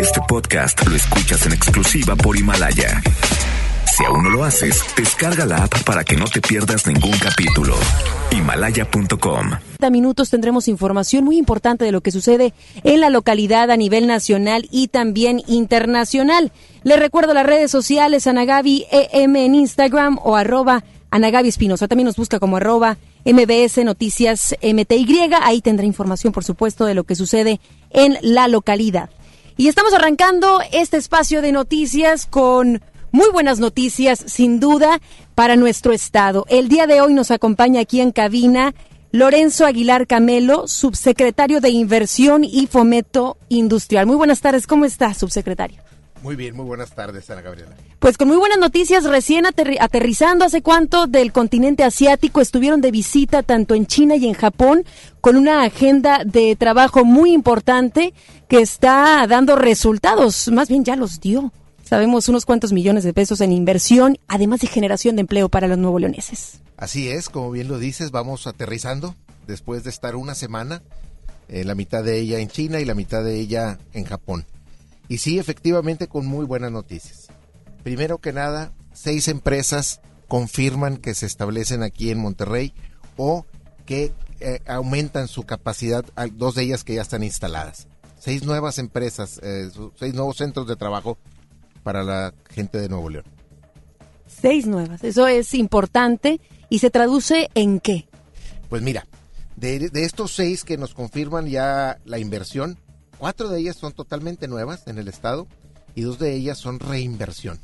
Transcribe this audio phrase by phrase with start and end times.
[0.00, 3.02] Este podcast lo escuchas en exclusiva por Himalaya.
[3.86, 7.74] Si aún no lo haces, descarga la app para que no te pierdas ningún capítulo.
[8.30, 9.50] Himalaya.com.
[9.90, 14.68] minutos tendremos información muy importante de lo que sucede en la localidad a nivel nacional
[14.70, 16.52] y también internacional.
[16.84, 21.88] Le recuerdo las redes sociales Anagabi EM en Instagram o arroba Anagabi Espinosa.
[21.88, 25.30] También nos busca como arroba MBS Noticias MTY.
[25.42, 27.60] Ahí tendrá información, por supuesto, de lo que sucede
[27.90, 29.10] en la localidad.
[29.56, 35.00] Y estamos arrancando este espacio de noticias con muy buenas noticias, sin duda,
[35.36, 36.44] para nuestro estado.
[36.48, 38.74] El día de hoy nos acompaña aquí en cabina
[39.12, 44.06] Lorenzo Aguilar Camelo, subsecretario de Inversión y Fomento Industrial.
[44.06, 45.80] Muy buenas tardes, ¿cómo está, subsecretario?
[46.24, 47.76] Muy bien, muy buenas tardes, Ana Gabriela.
[48.00, 53.42] Pues con muy buenas noticias, recién aterrizando hace cuánto del continente asiático, estuvieron de visita
[53.42, 54.84] tanto en China y en Japón
[55.20, 58.14] con una agenda de trabajo muy importante
[58.54, 61.52] que está dando resultados, más bien ya los dio.
[61.82, 65.76] Sabemos unos cuantos millones de pesos en inversión, además de generación de empleo para los
[65.76, 66.60] nuevo leoneses.
[66.76, 69.16] Así es, como bien lo dices, vamos aterrizando
[69.48, 70.84] después de estar una semana,
[71.48, 74.46] eh, la mitad de ella en China y la mitad de ella en Japón.
[75.08, 77.26] Y sí, efectivamente, con muy buenas noticias.
[77.82, 82.72] Primero que nada, seis empresas confirman que se establecen aquí en Monterrey
[83.16, 83.46] o
[83.84, 87.88] que eh, aumentan su capacidad, dos de ellas que ya están instaladas.
[88.24, 91.18] Seis nuevas empresas, eh, seis nuevos centros de trabajo
[91.82, 93.24] para la gente de Nuevo León.
[94.26, 98.08] Seis nuevas, eso es importante y se traduce en qué?
[98.70, 99.06] Pues mira,
[99.56, 102.78] de, de estos seis que nos confirman ya la inversión,
[103.18, 105.46] Cuatro de ellas son totalmente nuevas en el estado
[105.94, 107.58] y dos de ellas son reinversión.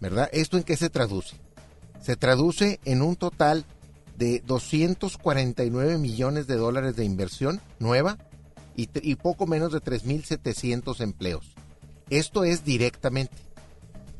[0.00, 0.28] ¿Verdad?
[0.32, 1.36] ¿Esto en qué se traduce?
[2.02, 3.64] Se traduce en un total
[4.16, 8.18] de 249 millones de dólares de inversión nueva
[8.78, 11.52] y, y poco menos de 3.700 empleos.
[12.10, 13.36] Esto es directamente,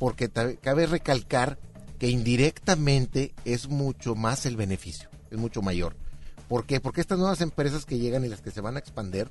[0.01, 0.29] porque
[0.61, 1.59] cabe recalcar
[1.99, 5.97] que indirectamente es mucho más el beneficio, es mucho mayor.
[6.49, 6.81] ¿Por qué?
[6.81, 9.31] Porque estas nuevas empresas que llegan y las que se van a expandir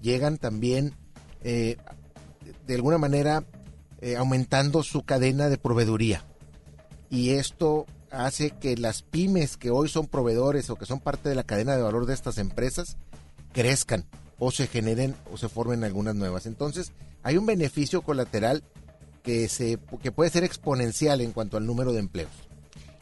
[0.00, 0.94] llegan también
[1.42, 1.76] eh,
[2.66, 3.44] de alguna manera
[4.00, 6.24] eh, aumentando su cadena de proveeduría.
[7.10, 11.34] Y esto hace que las pymes que hoy son proveedores o que son parte de
[11.34, 12.96] la cadena de valor de estas empresas
[13.52, 14.06] crezcan
[14.44, 16.46] o se generen o se formen algunas nuevas.
[16.46, 16.90] Entonces,
[17.22, 18.64] hay un beneficio colateral
[19.22, 22.32] que, se, que puede ser exponencial en cuanto al número de empleos.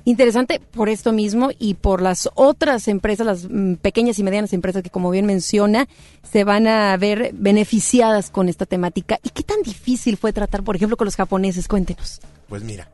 [0.04, 4.82] Interesante por esto mismo y por las otras empresas, las mm, pequeñas y medianas empresas
[4.82, 5.88] que, como bien menciona,
[6.30, 9.18] se van a ver beneficiadas con esta temática.
[9.22, 11.68] ¿Y qué tan difícil fue tratar, por ejemplo, con los japoneses?
[11.68, 12.20] Cuéntenos.
[12.50, 12.90] Pues mira,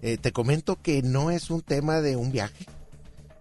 [0.00, 2.64] eh, te comento que no es un tema de un viaje,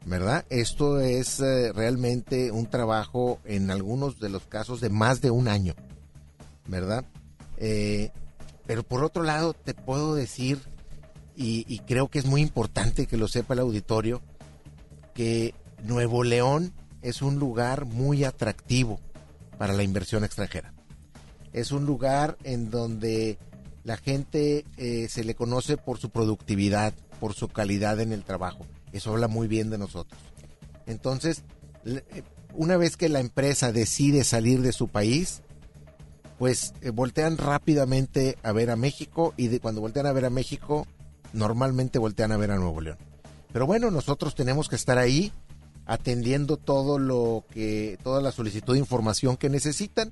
[0.06, 0.46] ¿verdad?
[0.50, 5.47] Esto es eh, realmente un trabajo, en algunos de los casos, de más de un
[5.47, 5.74] año,
[6.68, 7.06] ¿verdad?
[7.58, 8.12] Eh,
[8.66, 10.59] pero por otro lado, te puedo decir
[11.36, 14.22] y, creo que es muy importante que lo sepa el auditorio,
[15.16, 19.00] que Nuevo León es un lugar muy atractivo
[19.58, 20.74] para la inversión extranjera.
[21.52, 23.38] Es un lugar en donde
[23.84, 28.66] la gente eh, se le conoce por su productividad, por su calidad en el trabajo.
[28.94, 30.20] Eso habla muy bien de nosotros.
[30.86, 31.44] Entonces,
[31.86, 32.24] eh,
[32.54, 35.42] una vez que la empresa decide salir de su país,
[36.40, 40.88] pues eh, voltean rápidamente a ver a México y cuando voltean a ver a México
[41.34, 42.98] normalmente voltean a ver a Nuevo León.
[43.52, 45.31] Pero bueno, nosotros tenemos que estar ahí
[45.86, 50.12] atendiendo todo lo que, toda la solicitud de información que necesitan.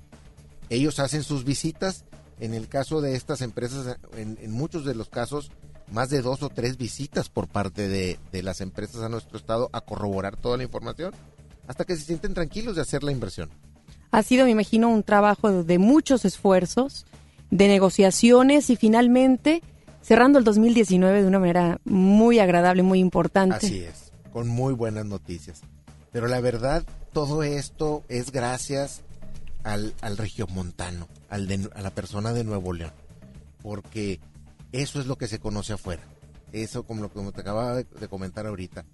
[0.70, 2.06] Ellos hacen sus visitas.
[2.40, 5.52] En el caso de estas empresas, en, muchos de los casos,
[5.92, 9.70] más de dos o tres visitas por parte de, de las empresas a nuestro estado
[9.74, 11.14] a corroborar toda la información
[11.68, 13.50] hasta que se sienten tranquilos de hacer la inversión.
[14.12, 17.06] Ha sido, me imagino, un trabajo de muchos esfuerzos,
[17.50, 19.62] de negociaciones y finalmente
[20.02, 23.56] cerrando el 2019 de una manera muy agradable, muy importante.
[23.56, 25.62] Así es, con muy buenas noticias.
[26.12, 29.02] Pero la verdad, todo esto es gracias
[29.64, 32.92] al, al regiomontano, al de, a la persona de Nuevo León,
[33.62, 34.20] porque
[34.72, 36.04] eso es lo que se conoce afuera.
[36.52, 38.86] Eso, como lo como te acababa de, de comentar ahorita,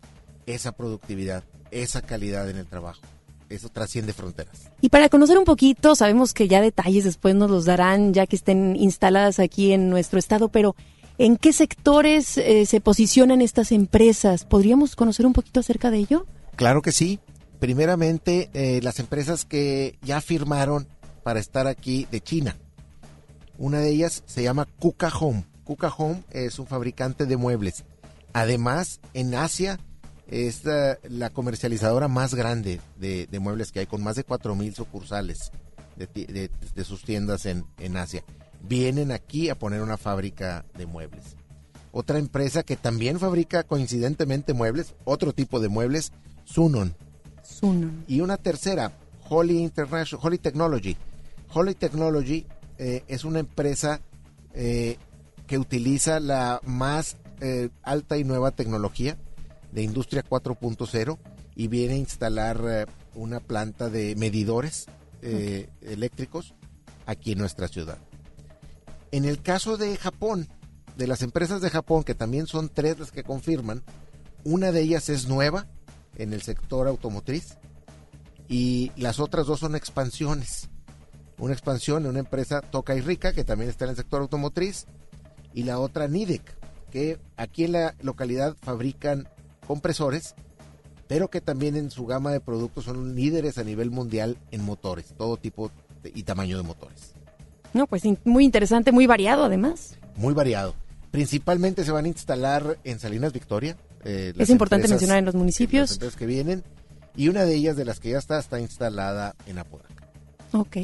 [0.45, 3.01] esa productividad, esa calidad en el trabajo
[3.49, 4.69] eso trasciende fronteras.
[4.81, 8.35] Y para conocer un poquito, sabemos que ya detalles después nos los darán ya que
[8.35, 10.75] estén instaladas aquí en nuestro estado, pero
[11.19, 14.45] ¿En qué sectores eh, se posicionan estas empresas?
[14.45, 16.27] ¿Podríamos conocer un poquito acerca de ello?
[16.55, 17.19] Claro que sí.
[17.59, 20.87] Primeramente, eh, las empresas que ya firmaron
[21.23, 22.55] para estar aquí de China.
[23.57, 25.45] Una de ellas se llama Kuka Home.
[25.67, 27.83] Kuka Home es un fabricante de muebles.
[28.31, 29.77] Además, en Asia
[30.27, 35.51] es la, comercializadora más grande de, de, muebles que hay, con más de 4.000 sucursales.
[35.97, 36.49] de,
[36.85, 38.23] sus tiendas en, en Asia.
[38.61, 41.35] Vienen aquí a poner una fábrica de muebles.
[41.91, 46.13] Otra empresa que también fabrica coincidentemente muebles, otro tipo de muebles,
[46.45, 46.95] Sunon.
[47.43, 48.05] Sunon.
[48.07, 48.93] Y una tercera,
[49.27, 50.95] Holly International, Holly Technology.
[51.53, 52.45] Holly Technology
[52.77, 53.99] eh, es una empresa
[54.53, 54.97] eh,
[55.47, 59.17] que utiliza la más eh, alta y nueva tecnología
[59.71, 61.17] de industria 4.0
[61.55, 64.85] y viene a instalar una planta de medidores
[65.81, 66.53] eléctricos
[67.07, 67.97] aquí en nuestra ciudad.
[69.11, 70.47] En el caso de Japón,
[70.97, 73.83] de las empresas de Japón, que también son tres las que confirman,
[74.43, 75.67] una de ellas es nueva
[76.17, 77.57] en el sector automotriz
[78.47, 80.69] y las otras dos son expansiones.
[81.37, 84.87] Una expansión en una empresa Toca y Rica, que también está en el sector automotriz,
[85.53, 86.41] y la otra Nidec,
[86.91, 89.27] que aquí en la localidad fabrican
[89.65, 90.35] compresores,
[91.07, 95.13] pero que también en su gama de productos son líderes a nivel mundial en motores,
[95.17, 95.71] todo tipo
[96.03, 97.13] y tamaño de motores.
[97.73, 99.97] No, pues muy interesante, muy variado además.
[100.15, 100.73] Muy variado.
[101.11, 103.77] Principalmente se van a instalar en Salinas Victoria.
[104.03, 106.01] Eh, es importante mencionar en los municipios.
[106.01, 106.63] Las que vienen.
[107.15, 110.07] Y una de ellas, de las que ya está, está instalada en Apodaca.
[110.51, 110.77] Ok.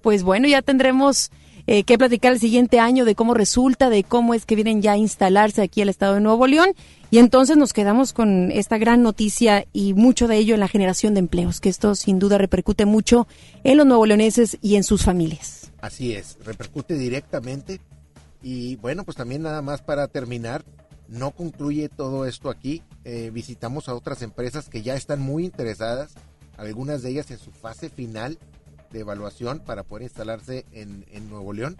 [0.00, 1.30] Pues bueno, ya tendremos
[1.66, 4.92] eh, que platicar el siguiente año de cómo resulta, de cómo es que vienen ya
[4.92, 6.70] a instalarse aquí el estado de Nuevo León.
[7.10, 11.14] Y entonces nos quedamos con esta gran noticia y mucho de ello en la generación
[11.14, 13.26] de empleos, que esto sin duda repercute mucho
[13.62, 15.70] en los nuevo leoneses y en sus familias.
[15.80, 17.80] Así es, repercute directamente
[18.42, 20.64] y bueno, pues también nada más para terminar,
[21.08, 22.82] no concluye todo esto aquí.
[23.04, 26.12] Eh, visitamos a otras empresas que ya están muy interesadas,
[26.58, 28.38] algunas de ellas en su fase final
[28.94, 31.76] de evaluación para poder instalarse en, Nuevo León.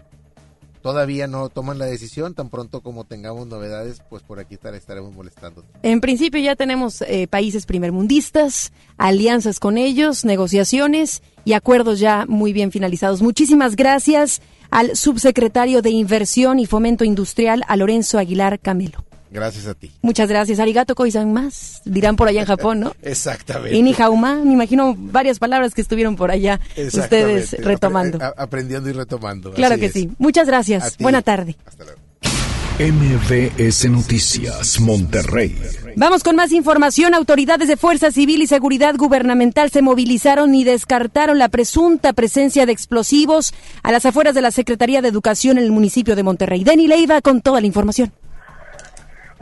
[0.83, 5.63] Todavía no toman la decisión, tan pronto como tengamos novedades, pues por aquí estaremos molestando.
[5.81, 12.53] En principio ya tenemos eh, países primermundistas, alianzas con ellos, negociaciones y acuerdos ya muy
[12.53, 13.23] bien finalizados.
[13.23, 19.05] Muchísimas gracias al subsecretario de Inversión y Fomento Industrial, a Lorenzo Aguilar Camelo.
[19.35, 19.91] Gracias a ti.
[20.01, 20.59] Muchas gracias.
[20.59, 22.95] Arigato koizan más, dirán por allá en Japón, ¿no?
[23.01, 23.75] Exactamente.
[23.75, 28.19] Y ni jauma, me imagino varias palabras que estuvieron por allá ustedes retomando.
[28.37, 29.51] aprendiendo y retomando.
[29.51, 30.09] Claro que sí.
[30.17, 30.97] Muchas gracias.
[30.97, 31.57] Buena tarde.
[31.65, 32.05] Hasta luego.
[32.77, 35.55] MBS Noticias, Monterrey.
[35.95, 37.13] Vamos con más información.
[37.13, 42.73] Autoridades de Fuerza Civil y Seguridad Gubernamental se movilizaron y descartaron la presunta presencia de
[42.73, 46.65] explosivos a las afueras de la Secretaría de Educación en el municipio de Monterrey.
[46.65, 48.11] Denny Leiva con toda la información.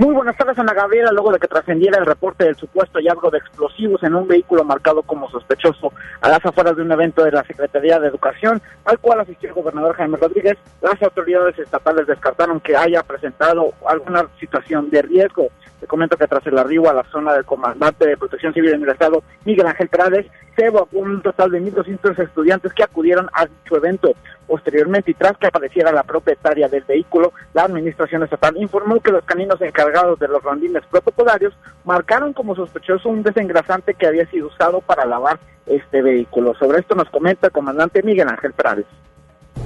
[0.03, 1.13] Muy buenas tardes, Ana Gabriela.
[1.13, 5.01] Luego de que trascendiera el reporte del supuesto hallazgo de explosivos en un vehículo marcado
[5.01, 9.21] como sospechoso a las afueras de un evento de la Secretaría de Educación, al cual
[9.21, 15.03] asistió el gobernador Jaime Rodríguez, las autoridades estatales descartaron que haya presentado alguna situación de
[15.03, 15.47] riesgo.
[15.83, 18.83] Te comento que tras el arribo a la zona del comandante de Protección Civil en
[18.83, 20.25] el Estado, Miguel Ángel Prades,
[20.55, 24.13] se evacuó un total de 1.200 estudiantes que acudieron a dicho evento.
[24.47, 29.25] Posteriormente, y tras que apareciera la propietaria del vehículo, la administración estatal informó que los
[29.25, 31.53] caninos encargados de los rondines protocolarios
[31.83, 36.55] marcaron como sospechoso un desengrasante que había sido usado para lavar este vehículo.
[36.55, 38.85] Sobre esto nos comenta el comandante Miguel Ángel Prades.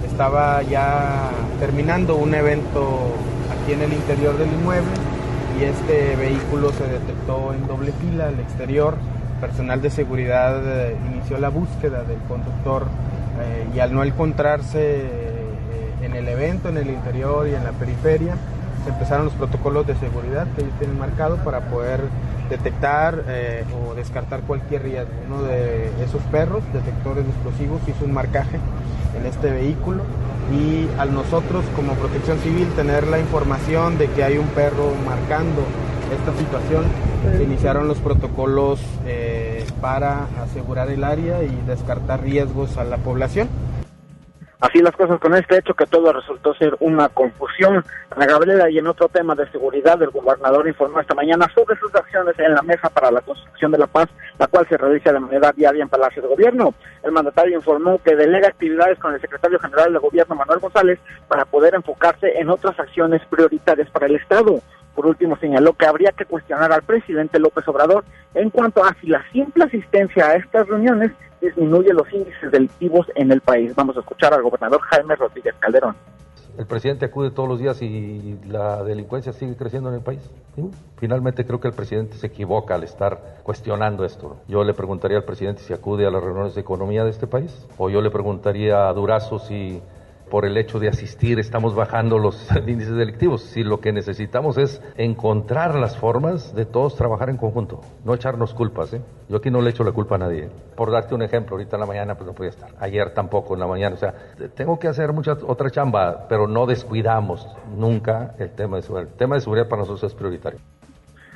[0.04, 1.30] Estaba ya
[1.60, 3.14] terminando un evento
[3.52, 4.90] aquí en el interior del inmueble
[5.60, 8.96] y este vehículo se detectó en doble fila al exterior.
[9.42, 12.86] Personal de seguridad eh, inició la búsqueda del conductor
[13.40, 15.46] eh, y al no encontrarse eh,
[16.02, 18.36] en el evento, en el interior y en la periferia,
[18.84, 22.02] se empezaron los protocolos de seguridad que ellos tienen marcado para poder
[22.50, 23.24] detectar
[23.74, 25.12] o descartar cualquier riesgo.
[25.28, 28.60] Uno de esos perros, detectores de explosivos, hizo un marcaje
[29.18, 30.04] en este vehículo
[30.52, 35.64] y al nosotros como protección civil tener la información de que hay un perro marcando
[36.16, 36.86] esta situación,
[37.36, 43.50] se iniciaron los protocolos eh, para asegurar el área y descartar riesgos a la población.
[44.60, 47.86] Así las cosas con este hecho que todo resultó ser una confusión.
[48.18, 51.94] La Gabriela y en otro tema de seguridad, el gobernador informó esta mañana sobre sus
[51.94, 54.10] acciones en la mesa para la construcción de la paz,
[54.40, 56.74] la cual se realiza de manera diaria en Palacio de Gobierno.
[57.04, 61.46] El mandatario informó que delega actividades con el secretario general de Gobierno, Manuel González, para
[61.46, 64.60] poder enfocarse en otras acciones prioritarias para el Estado.
[64.98, 69.06] Por último, señaló que habría que cuestionar al presidente López Obrador en cuanto a si
[69.06, 73.76] la simple asistencia a estas reuniones disminuye los índices delictivos en el país.
[73.76, 75.96] Vamos a escuchar al gobernador Jaime Rodríguez Calderón.
[76.58, 80.32] El presidente acude todos los días y la delincuencia sigue creciendo en el país.
[80.96, 84.38] Finalmente creo que el presidente se equivoca al estar cuestionando esto.
[84.48, 87.68] Yo le preguntaría al presidente si acude a las reuniones de economía de este país,
[87.78, 89.80] o yo le preguntaría a Durazo si
[90.30, 93.42] por el hecho de asistir estamos bajando los índices delictivos.
[93.42, 98.54] Si lo que necesitamos es encontrar las formas de todos trabajar en conjunto, no echarnos
[98.54, 98.94] culpas.
[98.94, 99.02] ¿eh?
[99.30, 100.50] Yo aquí no le echo la culpa a nadie.
[100.76, 103.60] Por darte un ejemplo, ahorita en la mañana pues no podía estar, ayer tampoco en
[103.60, 103.96] la mañana.
[103.96, 104.14] O sea,
[104.56, 109.10] tengo que hacer mucha otra chamba, pero no descuidamos nunca el tema de seguridad.
[109.12, 110.60] El tema de seguridad para nosotros es prioritario.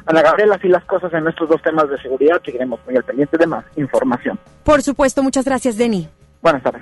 [0.05, 3.37] Ana Gabriela, así las cosas en estos dos temas de seguridad, seguiremos muy al pendiente
[3.37, 4.39] de más información.
[4.63, 6.09] Por supuesto, muchas gracias, Denny.
[6.41, 6.81] Buenas tardes.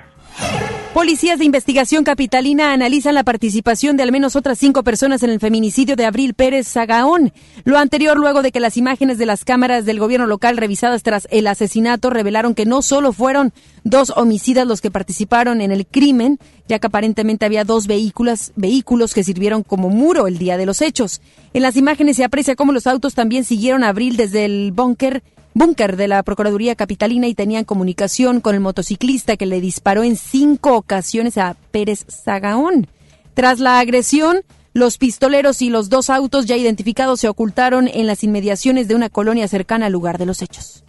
[0.94, 5.38] Policías de investigación capitalina analizan la participación de al menos otras cinco personas en el
[5.38, 7.32] feminicidio de Abril Pérez Zagaón.
[7.64, 11.28] Lo anterior luego de que las imágenes de las cámaras del gobierno local revisadas tras
[11.30, 13.52] el asesinato revelaron que no solo fueron
[13.84, 19.14] dos homicidas los que participaron en el crimen, ya que aparentemente había dos vehículos, vehículos
[19.14, 21.20] que sirvieron como muro el día de los hechos.
[21.54, 25.22] En las imágenes se aprecia cómo los autos también siguieron a Abril desde el búnker
[25.54, 30.16] búnker de la Procuraduría Capitalina y tenían comunicación con el motociclista que le disparó en
[30.16, 32.86] cinco ocasiones a Pérez Zagaón.
[33.34, 34.42] Tras la agresión,
[34.72, 39.08] los pistoleros y los dos autos ya identificados se ocultaron en las inmediaciones de una
[39.08, 40.84] colonia cercana al lugar de los hechos.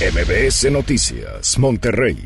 [0.00, 2.16] MBS Noticias, Monterrey.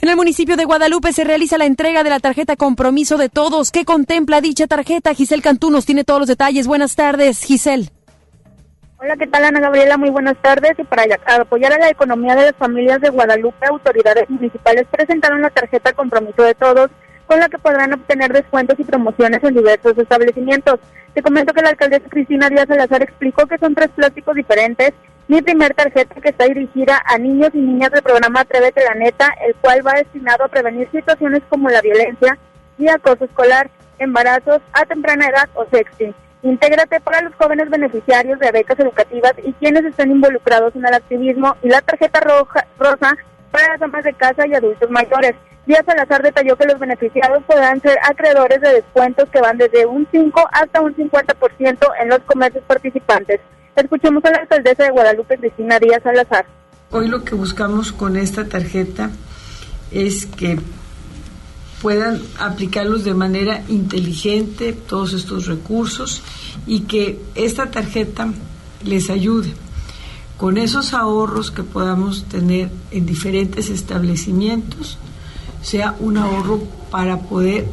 [0.00, 3.70] En el municipio de Guadalupe se realiza la entrega de la tarjeta Compromiso de Todos.
[3.70, 5.12] ¿Qué contempla dicha tarjeta?
[5.12, 6.68] Giselle Cantú nos tiene todos los detalles.
[6.68, 7.90] Buenas tardes, Giselle.
[9.00, 9.96] Hola, ¿qué tal Ana Gabriela?
[9.96, 10.72] Muy buenas tardes.
[10.76, 11.04] Y para
[11.40, 16.42] apoyar a la economía de las familias de Guadalupe, autoridades municipales presentaron la tarjeta Compromiso
[16.42, 16.90] de Todos,
[17.26, 20.80] con la que podrán obtener descuentos y promociones en diversos establecimientos.
[21.14, 24.92] Te comento que la alcaldesa Cristina Díaz Salazar explicó que son tres plásticos diferentes.
[25.28, 29.28] Mi primer tarjeta que está dirigida a niños y niñas del programa Atrévete la Neta,
[29.46, 32.36] el cual va destinado a prevenir situaciones como la violencia
[32.76, 36.12] y acoso escolar, embarazos a temprana edad o sexting.
[36.42, 41.56] Intégrate para los jóvenes beneficiarios de becas educativas y quienes estén involucrados en el activismo
[41.62, 43.16] y la tarjeta roja, rosa
[43.50, 45.34] para las amas de casa y adultos mayores.
[45.66, 50.06] Díaz Salazar detalló que los beneficiados podrán ser acreedores de descuentos que van desde un
[50.10, 53.40] 5 hasta un 50% en los comercios participantes.
[53.76, 56.46] Escuchemos a la alcaldesa de Guadalupe, Cristina Díaz Salazar.
[56.90, 59.10] Hoy lo que buscamos con esta tarjeta
[59.90, 60.58] es que
[61.80, 66.22] puedan aplicarlos de manera inteligente todos estos recursos
[66.66, 68.32] y que esta tarjeta
[68.84, 69.54] les ayude.
[70.36, 74.98] Con esos ahorros que podamos tener en diferentes establecimientos
[75.62, 77.66] sea un ahorro para poder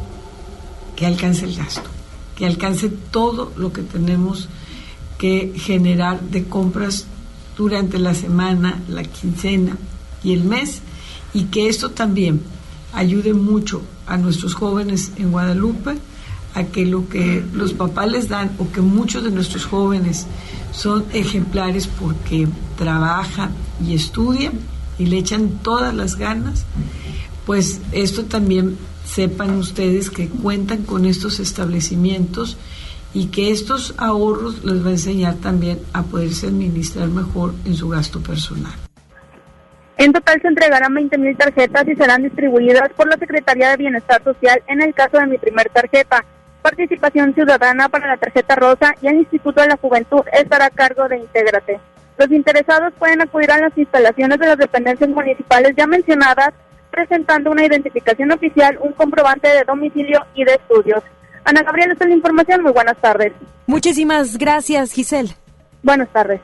[0.96, 1.90] que alcance el gasto,
[2.36, 4.50] que alcance todo lo que tenemos
[5.18, 7.06] que generar de compras
[7.56, 9.78] durante la semana, la quincena
[10.24, 10.82] y el mes
[11.34, 12.42] y que esto también
[12.94, 15.98] ayude mucho a nuestros jóvenes en Guadalupe
[16.54, 20.26] a que lo que los papás les dan o que muchos de nuestros jóvenes
[20.72, 22.48] son ejemplares porque
[22.78, 23.52] trabajan
[23.86, 24.54] y estudian
[24.98, 26.64] y le echan todas las ganas,
[27.46, 32.58] pues esto también sepan ustedes que cuentan con estos establecimientos
[33.14, 37.90] y que estos ahorros les va a enseñar también a poderse administrar mejor en su
[37.90, 38.85] gasto personal.
[39.98, 44.62] En total se entregarán 20.000 tarjetas y serán distribuidas por la Secretaría de Bienestar Social
[44.68, 46.26] en el caso de mi primer tarjeta.
[46.62, 51.08] Participación ciudadana para la tarjeta rosa y el Instituto de la Juventud estará a cargo
[51.08, 51.80] de Intégrate.
[52.18, 56.54] Los interesados pueden acudir a las instalaciones de las dependencias municipales ya mencionadas
[56.92, 61.04] presentando una identificación oficial, un comprobante de domicilio y de estudios.
[61.44, 62.64] Ana Gabriela, esta es la información.
[62.64, 63.34] Muy buenas tardes.
[63.68, 65.36] Muchísimas gracias, Giselle.
[65.86, 66.42] Buenas tardes.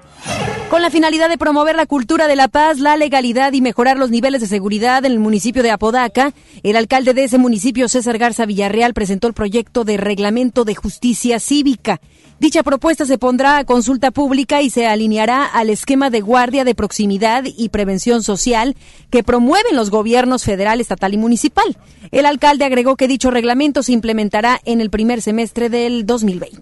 [0.69, 4.11] Con la finalidad de promover la cultura de la paz, la legalidad y mejorar los
[4.11, 6.31] niveles de seguridad en el municipio de Apodaca,
[6.61, 11.39] el alcalde de ese municipio, César Garza Villarreal, presentó el proyecto de reglamento de justicia
[11.39, 11.99] cívica.
[12.39, 16.75] Dicha propuesta se pondrá a consulta pública y se alineará al esquema de guardia de
[16.75, 18.75] proximidad y prevención social
[19.09, 21.77] que promueven los gobiernos federal, estatal y municipal.
[22.11, 26.61] El alcalde agregó que dicho reglamento se implementará en el primer semestre del 2020.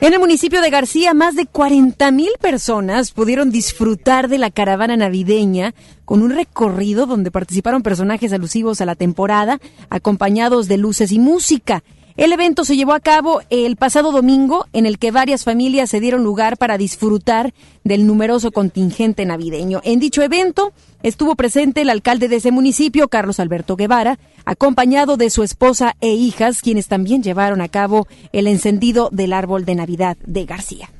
[0.00, 4.96] En el municipio de García, más de 40 mil personas pudieron disfrutar de la caravana
[4.96, 5.74] navideña
[6.04, 11.82] con un recorrido donde participaron personajes alusivos a la temporada, acompañados de luces y música.
[12.16, 15.98] El evento se llevó a cabo el pasado domingo, en el que varias familias se
[15.98, 17.52] dieron lugar para disfrutar
[17.82, 19.80] del numeroso contingente navideño.
[19.82, 25.28] En dicho evento estuvo presente el alcalde de ese municipio, Carlos Alberto Guevara, acompañado de
[25.28, 30.16] su esposa e hijas, quienes también llevaron a cabo el encendido del árbol de Navidad
[30.24, 30.90] de García.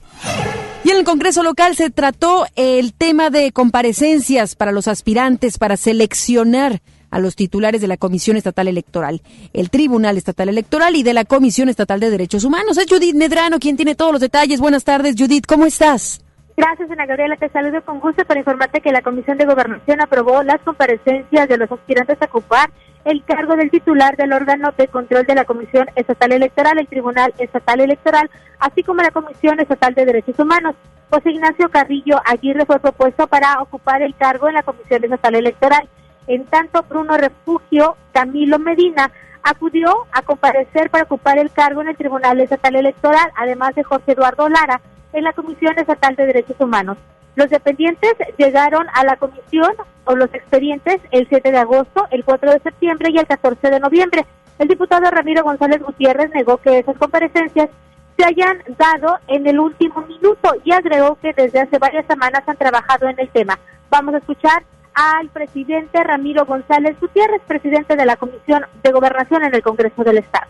[0.83, 5.77] Y en el Congreso local se trató el tema de comparecencias para los aspirantes para
[5.77, 6.83] seleccionar
[7.15, 11.25] a los titulares de la Comisión Estatal Electoral, el Tribunal Estatal Electoral y de la
[11.25, 12.77] Comisión Estatal de Derechos Humanos.
[12.77, 14.61] Es Judith Medrano quien tiene todos los detalles.
[14.61, 16.21] Buenas tardes, Judith, ¿cómo estás?
[16.57, 17.37] Gracias, Ana Gabriela.
[17.37, 21.57] Te saludo con gusto para informarte que la Comisión de Gobernación aprobó las comparecencias de
[21.57, 22.71] los aspirantes a ocupar
[23.05, 27.33] el cargo del titular del órgano de control de la Comisión Estatal Electoral, el Tribunal
[27.39, 28.29] Estatal Electoral,
[28.59, 30.75] así como la Comisión Estatal de Derechos Humanos.
[31.11, 35.89] José Ignacio Carrillo Aguirre fue propuesto para ocupar el cargo en la Comisión Estatal Electoral.
[36.27, 39.11] En tanto, Bruno Refugio Camilo Medina
[39.43, 44.13] acudió a comparecer para ocupar el cargo en el Tribunal Estatal Electoral, además de Jorge
[44.13, 44.81] Eduardo Lara
[45.13, 46.97] en la Comisión Estatal de Derechos Humanos.
[47.37, 49.73] Los dependientes llegaron a la comisión
[50.05, 53.81] o los expedientes el 7 de agosto, el 4 de septiembre y el 14 de
[53.81, 54.25] noviembre.
[54.59, 57.69] El diputado Ramiro González Gutiérrez negó que esas comparecencias
[58.17, 62.57] se hayan dado en el último minuto y agregó que desde hace varias semanas han
[62.57, 63.59] trabajado en el tema.
[63.91, 64.63] Vamos a escuchar
[64.95, 70.19] al presidente Ramiro González Gutiérrez, presidente de la Comisión de Gobernación en el Congreso del
[70.19, 70.47] Estado.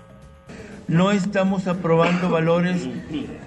[0.86, 2.86] No estamos aprobando valores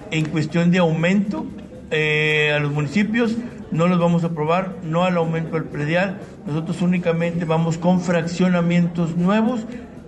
[0.10, 1.46] en cuestión de aumento
[1.92, 3.38] eh, a los municipios,
[3.72, 9.16] no los vamos a aprobar, no al aumento del predial, nosotros únicamente vamos con fraccionamientos
[9.16, 9.66] nuevos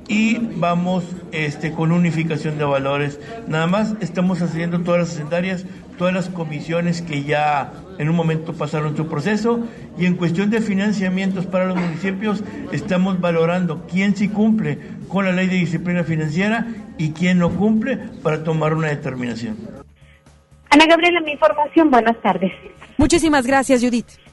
[0.10, 3.20] y vamos este, con unificación de valores.
[3.48, 5.66] Nada más estamos haciendo todas las secretarias,
[5.98, 9.66] todas las comisiones que ya en un momento pasaron su proceso
[9.98, 15.32] y en cuestión de financiamientos para los municipios estamos valorando quién sí cumple con la
[15.32, 16.66] ley de disciplina financiera
[16.98, 19.58] y quién no cumple para tomar una determinación.
[20.72, 22.51] Ana Gabriela, mi información, buenas tardes.
[22.98, 24.28] Muchísimas gracias, Judith.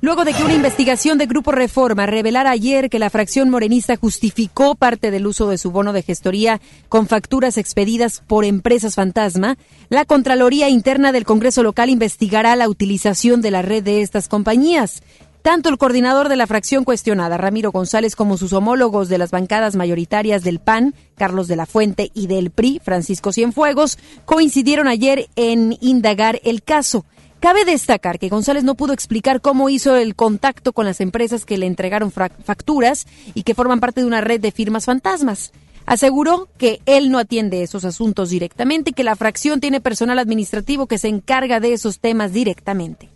[0.00, 4.76] Luego de que una investigación de Grupo Reforma revelara ayer que la fracción morenista justificó
[4.76, 10.04] parte del uso de su bono de gestoría con facturas expedidas por empresas fantasma, la
[10.04, 15.02] Contraloría Interna del Congreso local investigará la utilización de la red de estas compañías.
[15.42, 19.74] Tanto el coordinador de la fracción cuestionada, Ramiro González, como sus homólogos de las bancadas
[19.74, 25.76] mayoritarias del PAN, Carlos de la Fuente, y del PRI, Francisco Cienfuegos, coincidieron ayer en
[25.80, 27.04] indagar el caso.
[27.40, 31.56] Cabe destacar que González no pudo explicar cómo hizo el contacto con las empresas que
[31.56, 35.52] le entregaron facturas y que forman parte de una red de firmas fantasmas.
[35.86, 40.86] Aseguró que él no atiende esos asuntos directamente y que la fracción tiene personal administrativo
[40.86, 43.08] que se encarga de esos temas directamente.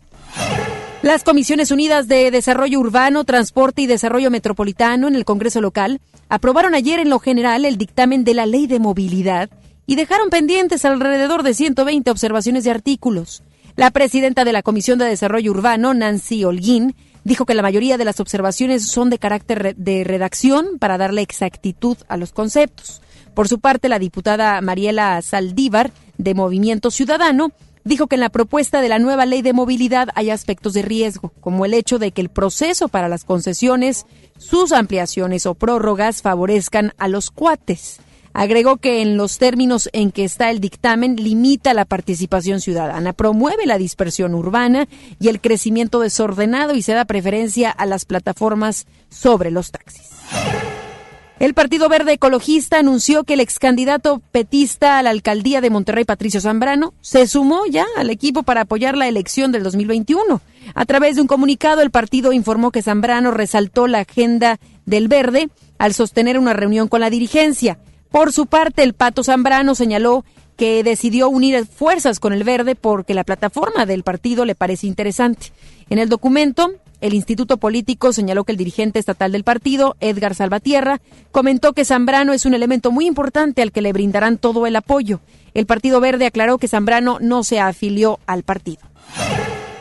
[1.03, 6.77] Las Comisiones Unidas de Desarrollo Urbano, Transporte y Desarrollo Metropolitano en el Congreso local aprobaron
[6.77, 9.51] ayer en lo general el dictamen de la Ley de Movilidad
[9.85, 13.43] y dejaron pendientes alrededor de 120 observaciones de artículos.
[13.75, 18.05] La presidenta de la Comisión de Desarrollo Urbano, Nancy Holguín, dijo que la mayoría de
[18.05, 23.01] las observaciones son de carácter de redacción para darle exactitud a los conceptos.
[23.35, 27.53] Por su parte, la diputada Mariela Saldívar, de Movimiento Ciudadano,
[27.85, 31.33] dijo que en la propuesta de la nueva ley de movilidad hay aspectos de riesgo,
[31.41, 34.05] como el hecho de que el proceso para las concesiones,
[34.37, 38.01] sus ampliaciones o prórrogas favorezcan a los cuates.
[38.35, 43.67] Agregó que en los términos en que está el dictamen limita la participación ciudadana, promueve
[43.67, 44.89] la dispersión urbana
[45.21, 50.09] y el crecimiento desordenado y se da preferencia a las plataformas sobre los taxis.
[51.43, 56.05] El Partido Verde Ecologista anunció que el ex candidato petista a la alcaldía de Monterrey,
[56.05, 60.41] Patricio Zambrano, se sumó ya al equipo para apoyar la elección del 2021.
[60.73, 65.49] A través de un comunicado, el partido informó que Zambrano resaltó la agenda del Verde
[65.79, 67.77] al sostener una reunión con la dirigencia.
[68.13, 70.25] Por su parte, el Pato Zambrano señaló
[70.57, 75.51] que decidió unir fuerzas con el Verde porque la plataforma del partido le parece interesante.
[75.89, 81.01] En el documento, el Instituto Político señaló que el dirigente estatal del partido, Edgar Salvatierra,
[81.33, 85.21] comentó que Zambrano es un elemento muy importante al que le brindarán todo el apoyo.
[85.55, 88.83] El Partido Verde aclaró que Zambrano no se afilió al partido.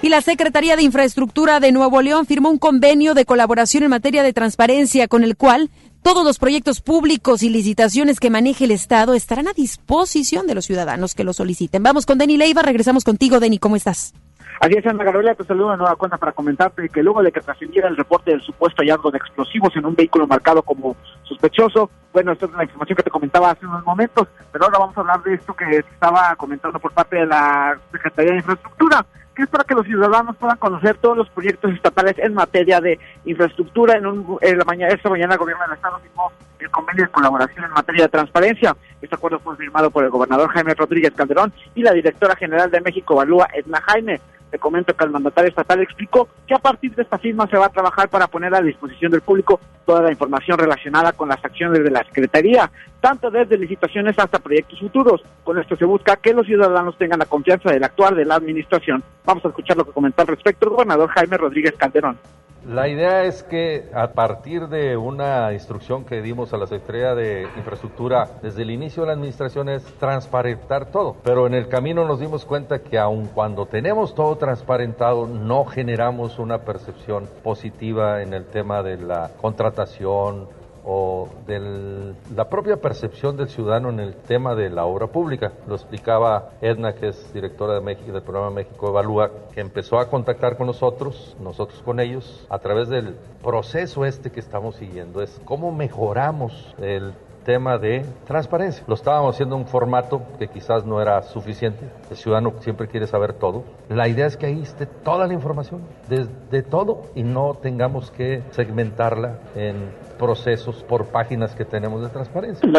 [0.02, 4.24] Y la Secretaría de Infraestructura de Nuevo León firmó un convenio de colaboración en materia
[4.24, 5.70] de transparencia con el cual
[6.02, 10.66] todos los proyectos públicos y licitaciones que maneje el Estado estarán a disposición de los
[10.66, 11.84] ciudadanos que lo soliciten.
[11.84, 14.14] Vamos con Deni Leiva, regresamos contigo, Deni, ¿cómo estás?
[14.62, 17.42] Así es, Ana Gabriela, te saludo de nueva cuenta para comentarte que luego de que
[17.42, 22.32] trascendiera el reporte del supuesto hallazgo de explosivos en un vehículo marcado como sospechoso, bueno,
[22.32, 25.24] esto es una información que te comentaba hace unos momentos, pero ahora vamos a hablar
[25.24, 29.04] de esto que estaba comentando por parte de la Secretaría de Infraestructura,
[29.36, 33.00] que es para que los ciudadanos puedan conocer todos los proyectos estatales en materia de
[33.26, 33.98] infraestructura.
[33.98, 37.66] En, un, la mañana, esta mañana el gobierno del Estado firmó el convenio de colaboración
[37.66, 38.76] en materia de transparencia.
[39.02, 42.82] Este acuerdo fue firmado por el gobernador Jaime Rodríguez Calderón y la directora general de
[42.82, 44.20] México Valúa, Edna Jaime.
[44.52, 47.68] Te comento que el mandatario estatal explicó que a partir de esta firma se va
[47.68, 51.82] a trabajar para poner a disposición del público toda la información relacionada con las acciones
[51.82, 55.24] de la Secretaría, tanto desde licitaciones hasta proyectos futuros.
[55.46, 59.02] Con esto se busca que los ciudadanos tengan la confianza del actuar de la administración.
[59.24, 62.18] Vamos a escuchar lo que comentó al respecto el gobernador Jaime Rodríguez Calderón.
[62.68, 67.48] La idea es que a partir de una instrucción que dimos a la Secretaría de
[67.58, 72.20] Infraestructura desde el inicio de la administración es transparentar todo, pero en el camino nos
[72.20, 78.46] dimos cuenta que aun cuando tenemos todo transparentado no generamos una percepción positiva en el
[78.46, 80.48] tema de la contratación,
[80.86, 85.52] o de la propia percepción del ciudadano en el tema de la obra pública.
[85.68, 90.10] Lo explicaba Edna, que es directora de México, del programa México Evalúa, que empezó a
[90.10, 95.22] contactar con nosotros, nosotros con ellos, a través del proceso este que estamos siguiendo.
[95.22, 98.84] Es cómo mejoramos el tema de transparencia.
[98.88, 101.90] Lo estábamos haciendo en un formato que quizás no era suficiente.
[102.10, 103.64] El ciudadano siempre quiere saber todo.
[103.90, 108.12] La idea es que ahí esté toda la información, de, de todo, y no tengamos
[108.12, 112.70] que segmentarla en procesos por páginas que tenemos de transparencia.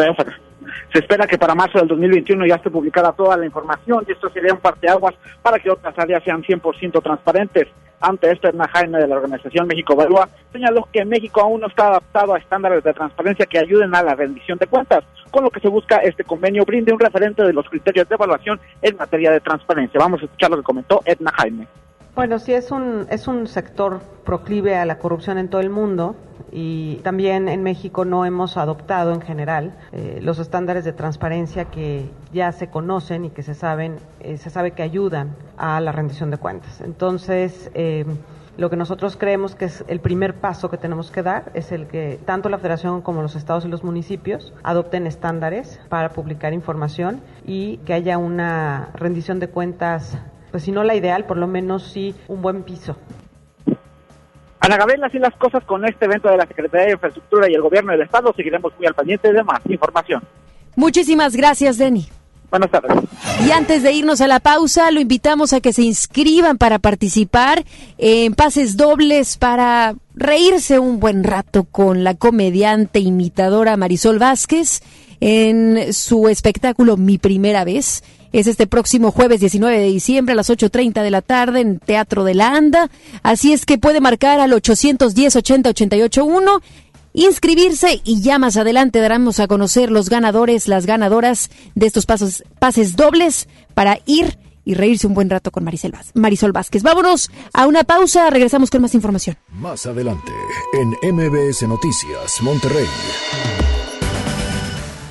[0.91, 4.29] Se espera que para marzo del 2021 ya esté publicada toda la información y esto
[4.29, 7.67] sería un parteaguas para que otras áreas sean 100% transparentes.
[7.99, 11.87] Ante esto, Edna Jaime de la Organización México Evalúa señaló que México aún no está
[11.87, 15.61] adaptado a estándares de transparencia que ayuden a la rendición de cuentas, con lo que
[15.61, 19.39] se busca este convenio brinde un referente de los criterios de evaluación en materia de
[19.39, 19.99] transparencia.
[19.99, 21.65] Vamos a escuchar lo que comentó Edna Jaime.
[22.15, 26.15] Bueno, sí es un, es un sector proclive a la corrupción en todo el mundo
[26.51, 32.07] y también en México no hemos adoptado en general eh, los estándares de transparencia que
[32.31, 36.29] ya se conocen y que se saben, eh, se sabe que ayudan a la rendición
[36.29, 36.81] de cuentas.
[36.81, 38.05] Entonces, eh,
[38.57, 41.87] lo que nosotros creemos que es el primer paso que tenemos que dar es el
[41.87, 47.21] que tanto la Federación como los estados y los municipios adopten estándares para publicar información
[47.47, 50.19] y que haya una rendición de cuentas
[50.53, 52.95] pues si no la ideal, por lo menos sí un buen piso.
[54.59, 57.61] Ana Gabriela, así las cosas con este evento de la Secretaría de Infraestructura y el
[57.63, 60.21] Gobierno del Estado, seguiremos muy al pendiente de más información.
[60.75, 62.07] Muchísimas gracias, Denny.
[62.51, 62.95] Buenas tardes.
[63.47, 67.63] Y antes de irnos a la pausa, lo invitamos a que se inscriban para participar
[67.97, 74.83] en pases dobles para reírse un buen rato con la comediante imitadora Marisol Vázquez
[75.19, 80.49] en su espectáculo Mi Primera Vez es este próximo jueves 19 de diciembre a las
[80.49, 82.89] 8.30 de la tarde en Teatro de la Anda.
[83.21, 86.61] Así es que puede marcar al 810 80 88 1
[87.13, 92.43] inscribirse y ya más adelante daremos a conocer los ganadores, las ganadoras de estos pasos,
[92.59, 96.83] pases dobles para ir y reírse un buen rato con Marisol, Marisol Vázquez.
[96.83, 99.37] Vámonos a una pausa, regresamos con más información.
[99.49, 100.31] Más adelante
[100.73, 102.87] en MBS Noticias, Monterrey.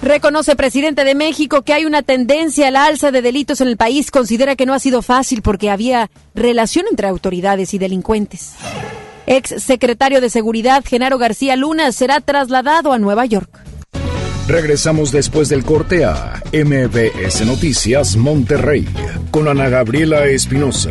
[0.03, 4.11] Reconoce presidente de México que hay una tendencia al alza de delitos en el país.
[4.11, 8.55] Considera que no ha sido fácil porque había relación entre autoridades y delincuentes.
[9.27, 13.61] Ex secretario de Seguridad Genaro García Luna será trasladado a Nueva York.
[14.49, 18.89] Regresamos después del corte a MBS Noticias Monterrey
[19.31, 20.91] con Ana Gabriela Espinosa.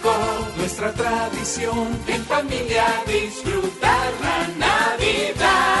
[0.61, 5.80] nuestra tradición en familia disfrutar la Navidad.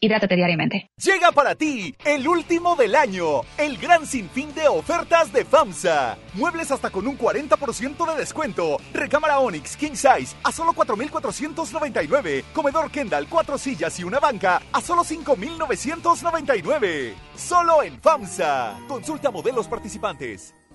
[0.00, 0.92] Hidrátate diariamente.
[1.02, 6.16] Llega para ti el último del año, el gran sinfín de ofertas de FAMSA.
[6.34, 8.76] Muebles hasta con un 40% de descuento.
[8.92, 12.44] Recámara Onyx King Size a solo 4,499.
[12.52, 17.16] Comedor Kendall, cuatro sillas y una banca a solo 5,999.
[17.34, 18.78] Solo en FAMSA.
[18.86, 20.54] Consulta modelos participantes.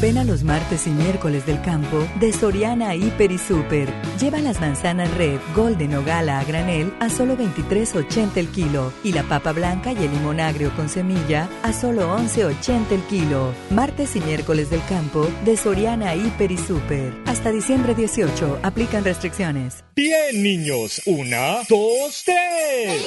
[0.00, 3.92] Ven a los martes y miércoles del campo de Soriana Hiper y Super.
[4.20, 9.12] Lleva las manzanas red, golden o gala a granel a solo 23.80 el kilo y
[9.12, 13.52] la papa blanca y el limón agrio con semilla a solo 11.80 el kilo.
[13.70, 17.12] Martes y miércoles del campo de Soriana Hiper y Super.
[17.26, 19.82] Hasta diciembre 18 aplican restricciones.
[19.96, 21.02] Bien, niños.
[21.06, 23.04] Una, dos, tres.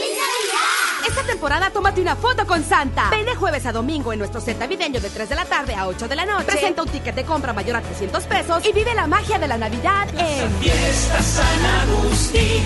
[1.07, 3.09] Esta temporada tómate una foto con Santa.
[3.09, 5.87] Ven de jueves a domingo en nuestro set navideño de 3 de la tarde a
[5.87, 6.45] 8 de la noche.
[6.81, 10.07] Un ticket de compra mayor a 300 pesos y vive la magia de la Navidad
[10.17, 12.63] en Fiesta San Agustín.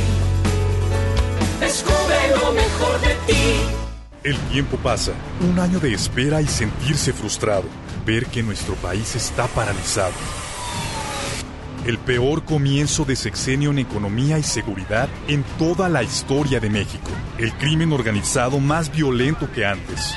[1.60, 3.44] Descubre lo mejor de ti.
[4.24, 7.66] El tiempo pasa, un año de espera y sentirse frustrado,
[8.06, 10.14] ver que nuestro país está paralizado.
[11.86, 17.12] El peor comienzo de sexenio en economía y seguridad en toda la historia de México.
[17.38, 20.16] El crimen organizado más violento que antes.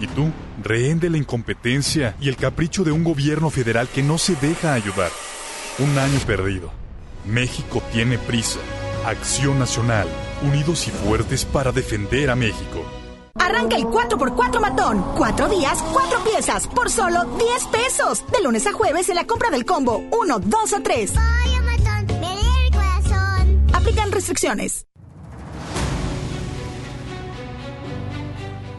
[0.00, 0.32] Y tú,
[0.62, 4.74] rehén de la incompetencia y el capricho de un gobierno federal que no se deja
[4.74, 5.10] ayudar.
[5.78, 6.70] Un año perdido.
[7.24, 8.58] México tiene prisa.
[9.06, 10.08] Acción Nacional.
[10.42, 12.84] Unidos y fuertes para defender a México.
[13.34, 15.04] Arranca el 4x4 matón.
[15.16, 18.24] Cuatro días, cuatro piezas, por solo 10 pesos.
[18.30, 21.12] De lunes a jueves en la compra del combo 1, 2 o 3.
[23.72, 24.86] Aplican restricciones.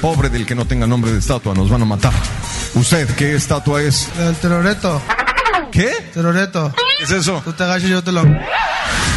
[0.00, 2.12] Pobre del que no tenga nombre de estatua, nos van a matar.
[2.74, 4.08] ¿Usted qué estatua es?
[4.18, 5.00] El teroreto.
[5.72, 5.90] ¿Qué?
[6.12, 6.72] Teroreto.
[6.98, 7.40] ¿Qué es eso?
[7.44, 8.22] Tú te agachas y yo te lo...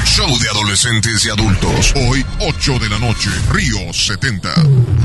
[0.06, 1.94] Show de adolescentes y adultos.
[1.96, 3.30] Hoy, 8 de la noche.
[3.52, 4.50] Río 70.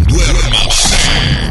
[0.09, 0.97] Duérmase.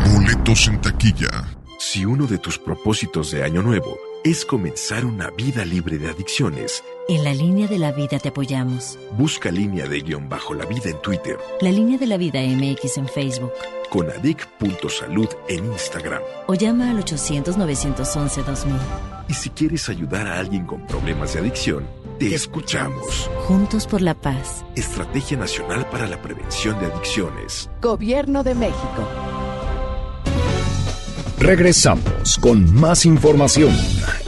[0.09, 1.43] Boletos en taquilla.
[1.77, 6.83] Si uno de tus propósitos de año nuevo es comenzar una vida libre de adicciones,
[7.09, 8.97] en la línea de la vida te apoyamos.
[9.17, 12.97] busca línea de guion bajo la vida en Twitter, La línea de la vida MX
[12.97, 13.51] en Facebook.
[13.91, 16.21] Con adic.salud en Instagram.
[16.47, 18.79] O llama al 800-911-2000.
[19.27, 21.85] Y si quieres ayudar a alguien con problemas de adicción,
[22.17, 23.29] te escuchamos.
[23.47, 24.63] Juntos por la paz.
[24.75, 27.69] Estrategia Nacional para la Prevención de Adicciones.
[27.81, 29.07] Gobierno de México.
[31.37, 33.75] Regresamos con más información.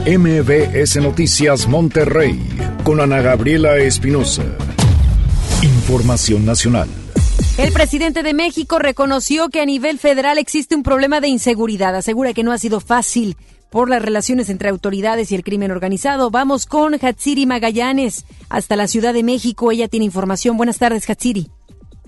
[0.06, 2.38] MBS Noticias Monterrey
[2.82, 4.42] con Ana Gabriela Espinosa.
[5.62, 6.88] Información nacional.
[7.56, 11.94] El presidente de México reconoció que a nivel federal existe un problema de inseguridad.
[11.94, 13.36] Asegura que no ha sido fácil
[13.70, 16.32] por las relaciones entre autoridades y el crimen organizado.
[16.32, 19.70] Vamos con Hatsiri Magallanes hasta la Ciudad de México.
[19.70, 20.56] Ella tiene información.
[20.56, 21.48] Buenas tardes, Hatsiri.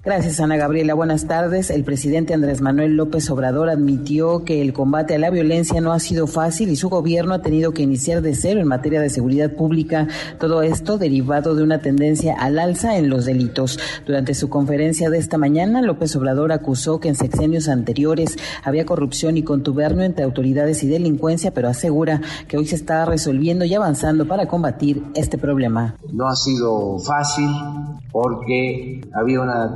[0.06, 0.94] Gracias, Ana Gabriela.
[0.94, 1.68] Buenas tardes.
[1.68, 5.98] El presidente Andrés Manuel López Obrador admitió que el combate a la violencia no ha
[5.98, 9.50] sido fácil y su gobierno ha tenido que iniciar de cero en materia de seguridad
[9.54, 10.06] pública.
[10.38, 13.80] Todo esto derivado de una tendencia al alza en los delitos.
[14.06, 19.36] Durante su conferencia de esta mañana, López Obrador acusó que en sexenios anteriores había corrupción
[19.36, 24.28] y contubernio entre autoridades y delincuencia, pero asegura que hoy se está resolviendo y avanzando
[24.28, 25.96] para combatir este problema.
[26.12, 27.48] No ha sido fácil
[28.12, 29.74] porque había una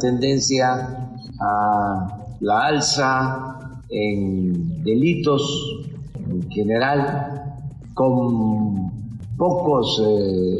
[1.40, 5.83] a la alza en delitos
[6.16, 7.56] en general
[7.94, 8.90] con
[9.37, 10.59] pocos eh,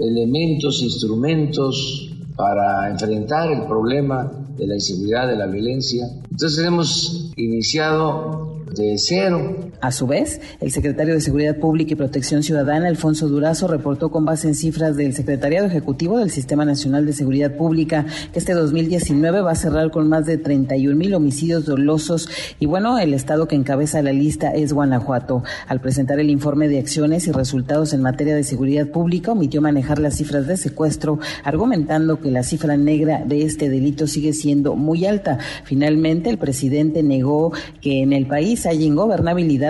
[0.00, 6.08] elementos, instrumentos para enfrentar el problema de la inseguridad, de la violencia.
[6.30, 12.42] Entonces hemos iniciado de cero A su vez, el secretario de Seguridad Pública y Protección
[12.42, 17.12] Ciudadana, Alfonso Durazo, reportó con base en cifras del Secretariado Ejecutivo del Sistema Nacional de
[17.12, 22.28] Seguridad Pública que este 2019 va a cerrar con más de 31 mil homicidios dolosos
[22.58, 25.44] y bueno, el estado que encabeza la lista es Guanajuato.
[25.66, 29.98] Al presentar el informe de acciones y resultados en materia de seguridad pública, omitió manejar
[29.98, 35.04] las cifras de secuestro, argumentando que la cifra negra de este delito sigue siendo muy
[35.06, 35.38] alta.
[35.64, 38.84] Finalmente, el presidente negó que en el país país hay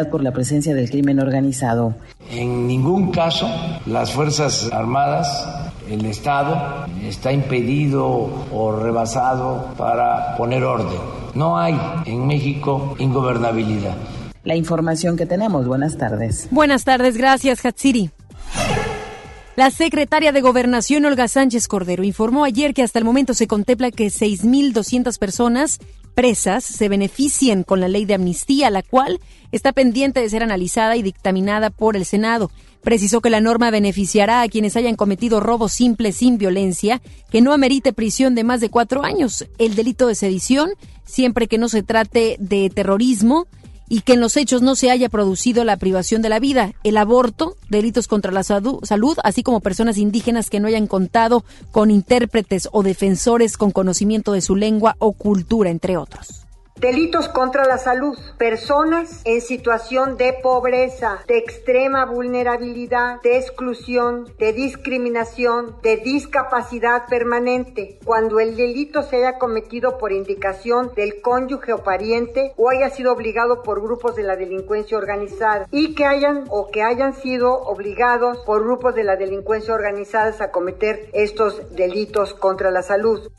[0.06, 1.94] por la presencia del crimen organizado.
[2.30, 3.48] En ningún caso
[3.86, 5.48] las Fuerzas Armadas,
[5.90, 8.06] el Estado, está impedido
[8.52, 10.98] o rebasado para poner orden.
[11.34, 13.96] No hay en México ingobernabilidad.
[14.44, 15.66] La información que tenemos.
[15.66, 16.48] Buenas tardes.
[16.50, 18.10] Buenas tardes, gracias, Hatsiri.
[19.58, 23.90] La secretaria de Gobernación, Olga Sánchez Cordero, informó ayer que hasta el momento se contempla
[23.90, 25.80] que 6.200 personas
[26.18, 29.20] presas se beneficien con la ley de amnistía, la cual
[29.52, 32.50] está pendiente de ser analizada y dictaminada por el Senado.
[32.82, 37.00] Precisó que la norma beneficiará a quienes hayan cometido robo simple sin violencia,
[37.30, 40.70] que no amerite prisión de más de cuatro años, el delito de sedición,
[41.04, 43.46] siempre que no se trate de terrorismo,
[43.88, 46.96] y que en los hechos no se haya producido la privación de la vida, el
[46.96, 48.80] aborto, delitos contra la salud,
[49.22, 54.40] así como personas indígenas que no hayan contado con intérpretes o defensores con conocimiento de
[54.40, 56.47] su lengua o cultura, entre otros.
[56.80, 58.16] Delitos contra la salud.
[58.38, 67.98] Personas en situación de pobreza, de extrema vulnerabilidad, de exclusión, de discriminación, de discapacidad permanente.
[68.04, 73.12] Cuando el delito se haya cometido por indicación del cónyuge o pariente o haya sido
[73.12, 78.38] obligado por grupos de la delincuencia organizada y que hayan o que hayan sido obligados
[78.46, 83.30] por grupos de la delincuencia organizada a cometer estos delitos contra la salud.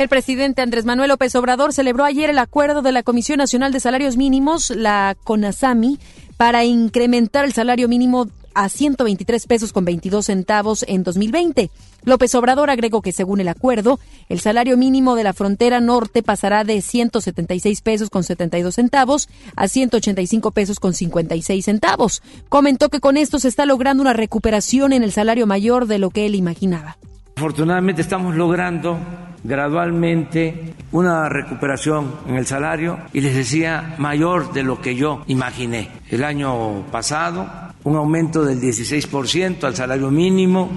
[0.00, 3.80] El presidente Andrés Manuel López Obrador celebró ayer el acuerdo de la Comisión Nacional de
[3.80, 5.98] Salarios Mínimos, la CONASAMI,
[6.38, 11.70] para incrementar el salario mínimo a 123 pesos con 22 centavos en 2020.
[12.04, 16.64] López Obrador agregó que según el acuerdo, el salario mínimo de la frontera norte pasará
[16.64, 22.22] de 176 pesos con 72 centavos a 185 pesos con 56 centavos.
[22.48, 26.08] Comentó que con esto se está logrando una recuperación en el salario mayor de lo
[26.08, 26.96] que él imaginaba.
[27.40, 28.98] Afortunadamente estamos logrando
[29.42, 35.88] gradualmente una recuperación en el salario y les decía mayor de lo que yo imaginé.
[36.10, 37.48] El año pasado
[37.84, 40.68] un aumento del 16% al salario mínimo,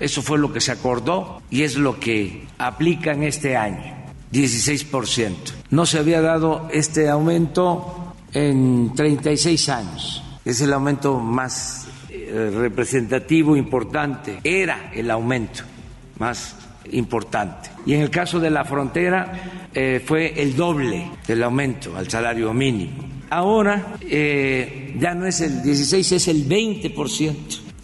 [0.00, 3.94] eso fue lo que se acordó y es lo que aplica en este año,
[4.32, 5.34] 16%.
[5.68, 13.54] No se había dado este aumento en 36 años, es el aumento más eh, representativo,
[13.54, 15.75] importante, era el aumento
[16.18, 16.56] más
[16.92, 17.70] importante.
[17.84, 22.52] Y en el caso de la frontera eh, fue el doble del aumento al salario
[22.52, 23.04] mínimo.
[23.30, 27.34] Ahora eh, ya no es el 16, es el 20%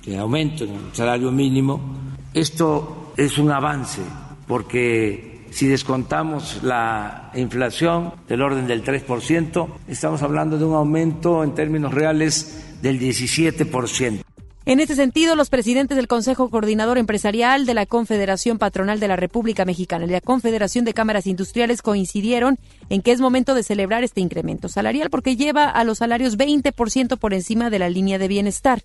[0.07, 1.81] de aumento en el salario mínimo.
[2.33, 4.03] Esto es un avance
[4.47, 11.55] porque si descontamos la inflación del orden del 3%, estamos hablando de un aumento en
[11.55, 14.23] términos reales del 17%.
[14.65, 19.17] En este sentido, los presidentes del Consejo Coordinador Empresarial de la Confederación Patronal de la
[19.17, 24.05] República Mexicana y la Confederación de Cámaras Industriales coincidieron en que es momento de celebrar
[24.05, 28.29] este incremento salarial porque lleva a los salarios 20% por encima de la línea de
[28.29, 28.83] bienestar.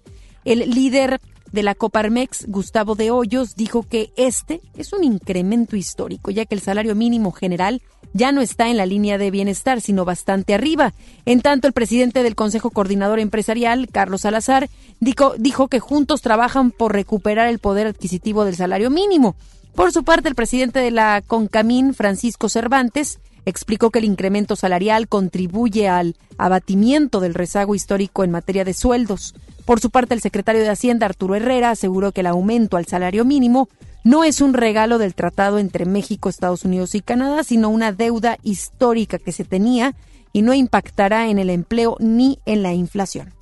[0.47, 1.19] El líder
[1.51, 6.55] de la Coparmex, Gustavo de Hoyos, dijo que este es un incremento histórico, ya que
[6.55, 7.81] el salario mínimo general
[8.13, 10.93] ya no está en la línea de bienestar, sino bastante arriba.
[11.25, 14.69] En tanto, el presidente del Consejo Coordinador Empresarial, Carlos Salazar,
[15.01, 19.36] dijo, dijo que juntos trabajan por recuperar el poder adquisitivo del salario mínimo.
[19.75, 25.07] Por su parte, el presidente de la CONCAMIN, Francisco Cervantes, explicó que el incremento salarial
[25.07, 29.33] contribuye al abatimiento del rezago histórico en materia de sueldos.
[29.65, 33.23] Por su parte, el secretario de Hacienda, Arturo Herrera, aseguró que el aumento al salario
[33.23, 33.69] mínimo
[34.03, 38.38] no es un regalo del tratado entre México, Estados Unidos y Canadá, sino una deuda
[38.43, 39.95] histórica que se tenía
[40.33, 43.33] y no impactará en el empleo ni en la inflación.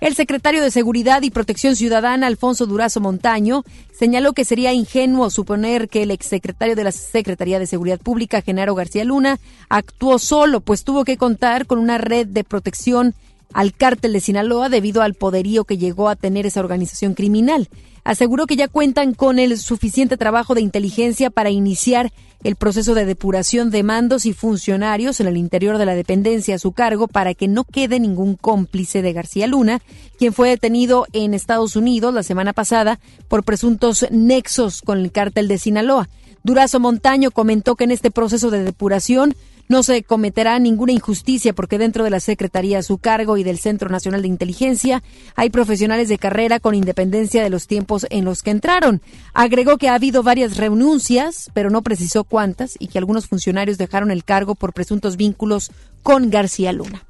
[0.00, 5.88] El secretario de Seguridad y Protección Ciudadana, Alfonso Durazo Montaño, señaló que sería ingenuo suponer
[5.88, 10.84] que el exsecretario de la Secretaría de Seguridad Pública, Genaro García Luna, actuó solo, pues
[10.84, 13.14] tuvo que contar con una red de protección
[13.52, 17.68] al cártel de Sinaloa debido al poderío que llegó a tener esa organización criminal.
[18.04, 22.12] Aseguró que ya cuentan con el suficiente trabajo de inteligencia para iniciar
[22.44, 26.58] el proceso de depuración de mandos y funcionarios en el interior de la dependencia a
[26.58, 29.82] su cargo para que no quede ningún cómplice de García Luna,
[30.18, 35.48] quien fue detenido en Estados Unidos la semana pasada por presuntos nexos con el cártel
[35.48, 36.08] de Sinaloa.
[36.44, 39.34] Durazo Montaño comentó que en este proceso de depuración
[39.68, 43.58] no se cometerá ninguna injusticia porque dentro de la Secretaría a su cargo y del
[43.58, 45.02] Centro Nacional de Inteligencia
[45.36, 49.02] hay profesionales de carrera con independencia de los tiempos en los que entraron.
[49.34, 54.10] Agregó que ha habido varias renuncias, pero no precisó cuántas, y que algunos funcionarios dejaron
[54.10, 55.70] el cargo por presuntos vínculos
[56.02, 57.04] con García Luna.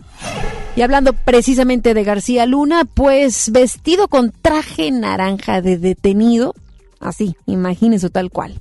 [0.75, 6.55] Y hablando precisamente de García Luna, pues vestido con traje naranja de detenido,
[7.01, 8.59] así, imagínense tal cual,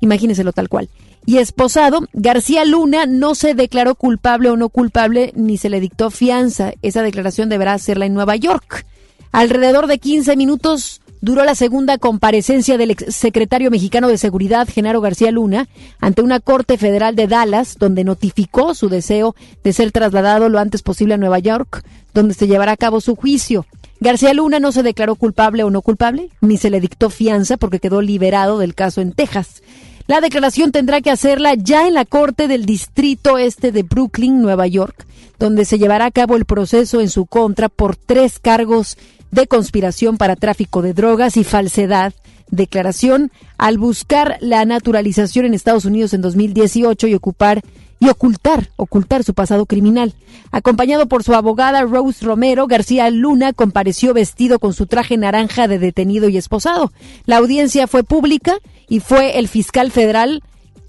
[0.00, 0.88] imagínenselo tal cual
[1.26, 2.00] y esposado.
[2.12, 6.72] García Luna no se declaró culpable o no culpable ni se le dictó fianza.
[6.82, 8.86] Esa declaración deberá hacerla en Nueva York.
[9.32, 15.30] Alrededor de 15 minutos duró la segunda comparecencia del exsecretario mexicano de Seguridad, Genaro García
[15.30, 15.68] Luna,
[16.00, 20.82] ante una corte federal de Dallas, donde notificó su deseo de ser trasladado lo antes
[20.82, 23.66] posible a Nueva York, donde se llevará a cabo su juicio.
[24.00, 27.80] García Luna no se declaró culpable o no culpable, ni se le dictó fianza porque
[27.80, 29.62] quedó liberado del caso en Texas.
[30.10, 34.66] La declaración tendrá que hacerla ya en la Corte del Distrito Este de Brooklyn, Nueva
[34.66, 35.06] York,
[35.38, 38.98] donde se llevará a cabo el proceso en su contra por tres cargos
[39.30, 42.12] de conspiración para tráfico de drogas y falsedad,
[42.50, 47.62] declaración al buscar la naturalización en Estados Unidos en 2018 y ocupar
[48.00, 50.14] y ocultar, ocultar su pasado criminal.
[50.50, 55.78] Acompañado por su abogada Rose Romero, García Luna compareció vestido con su traje naranja de
[55.78, 56.92] detenido y esposado.
[57.26, 58.56] La audiencia fue pública
[58.88, 60.42] y fue el fiscal federal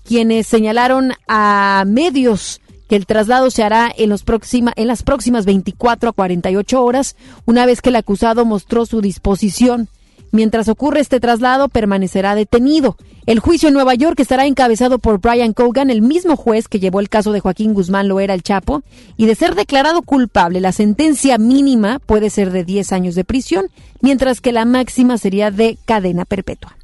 [0.03, 5.45] quienes señalaron a medios que el traslado se hará en, los próxima, en las próximas
[5.45, 9.87] 24 a 48 horas, una vez que el acusado mostró su disposición.
[10.31, 12.95] Mientras ocurre este traslado, permanecerá detenido.
[13.25, 16.99] El juicio en Nueva York estará encabezado por Brian Cogan, el mismo juez que llevó
[16.99, 18.81] el caso de Joaquín Guzmán Loera el Chapo,
[19.17, 23.67] y de ser declarado culpable, la sentencia mínima puede ser de 10 años de prisión,
[24.01, 26.75] mientras que la máxima sería de cadena perpetua.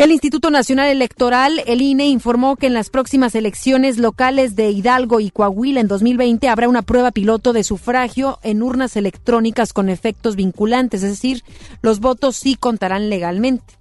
[0.00, 5.20] El Instituto Nacional Electoral, el INE, informó que en las próximas elecciones locales de Hidalgo
[5.20, 10.36] y Coahuila en 2020 habrá una prueba piloto de sufragio en urnas electrónicas con efectos
[10.36, 11.44] vinculantes, es decir,
[11.82, 13.74] los votos sí contarán legalmente.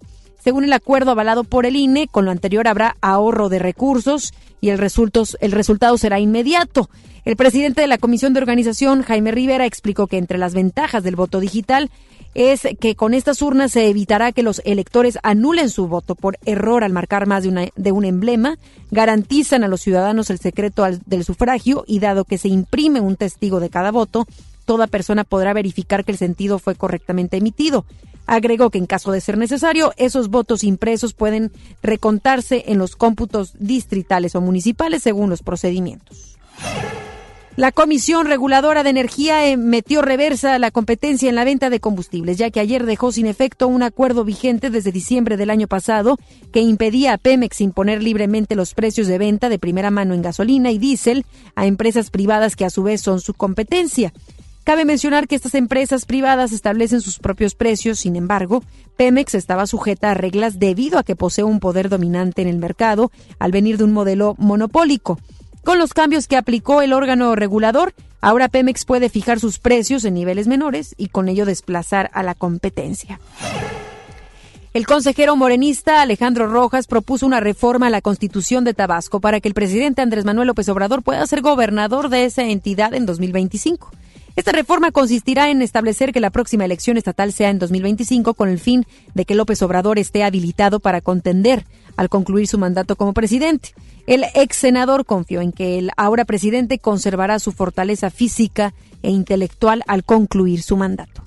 [0.43, 4.71] Según el acuerdo avalado por el INE, con lo anterior habrá ahorro de recursos y
[4.71, 4.91] el,
[5.39, 6.89] el resultado será inmediato.
[7.23, 11.15] El presidente de la Comisión de Organización, Jaime Rivera, explicó que entre las ventajas del
[11.15, 11.89] voto digital
[12.35, 16.83] es que con estas urnas se evitará que los electores anulen su voto por error
[16.83, 18.57] al marcar más de, un emblema,
[18.91, 23.59] garantizan a los ciudadanos el secreto del sufragio y dado que se imprime un testigo
[23.59, 24.27] de cada voto,
[24.65, 27.85] toda persona podrá verificar que el sentido fue correctamente emitido.
[28.27, 31.51] Agregó que en caso de ser necesario, esos votos impresos pueden
[31.81, 36.37] recontarse en los cómputos distritales o municipales según los procedimientos.
[37.59, 42.51] La Comisión Reguladora de Energía metió reversa la competencia en la venta de combustibles, ya
[42.51, 46.17] que ayer dejó sin efecto un acuerdo vigente desde diciembre del año pasado
[46.53, 50.71] que impedía a Pemex imponer libremente los precios de venta de primera mano en gasolina
[50.71, 54.13] y diésel a empresas privadas que a su vez son su competencia.
[54.63, 58.63] Cabe mencionar que estas empresas privadas establecen sus propios precios, sin embargo,
[58.95, 63.11] Pemex estaba sujeta a reglas debido a que posee un poder dominante en el mercado
[63.37, 65.19] al venir de un modelo monopólico.
[65.63, 70.13] Con los cambios que aplicó el órgano regulador, ahora Pemex puede fijar sus precios en
[70.13, 73.19] niveles menores y con ello desplazar a la competencia.
[74.71, 79.47] El consejero morenista Alejandro Rojas propuso una reforma a la Constitución de Tabasco para que
[79.47, 83.91] el presidente Andrés Manuel López Obrador pueda ser gobernador de esa entidad en 2025.
[84.35, 88.59] Esta reforma consistirá en establecer que la próxima elección estatal sea en 2025 con el
[88.59, 88.85] fin
[89.15, 91.65] de que López Obrador esté habilitado para contender
[91.99, 93.73] al concluir su mandato como presidente.
[94.07, 98.73] El ex senador confió en que el ahora presidente conservará su fortaleza física
[99.03, 101.23] e intelectual al concluir su mandato.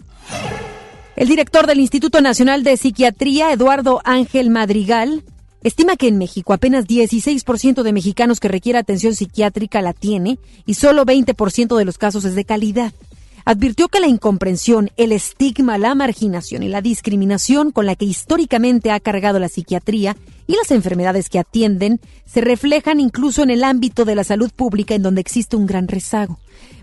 [1.15, 5.25] El director del Instituto Nacional de Psiquiatría, Eduardo Ángel Madrigal,
[5.63, 10.73] estima que en México apenas 16% de mexicanos que requiere atención psiquiátrica la tiene y
[10.73, 12.95] solo 20% de los casos es de calidad
[13.45, 18.91] advirtió que la incomprensión, el estigma, la marginación y la discriminación con la que históricamente
[18.91, 20.17] ha cargado la psiquiatría
[20.47, 24.95] y las enfermedades que atienden se reflejan incluso en el ámbito de la salud pública
[24.95, 26.39] en donde existe un gran rezago.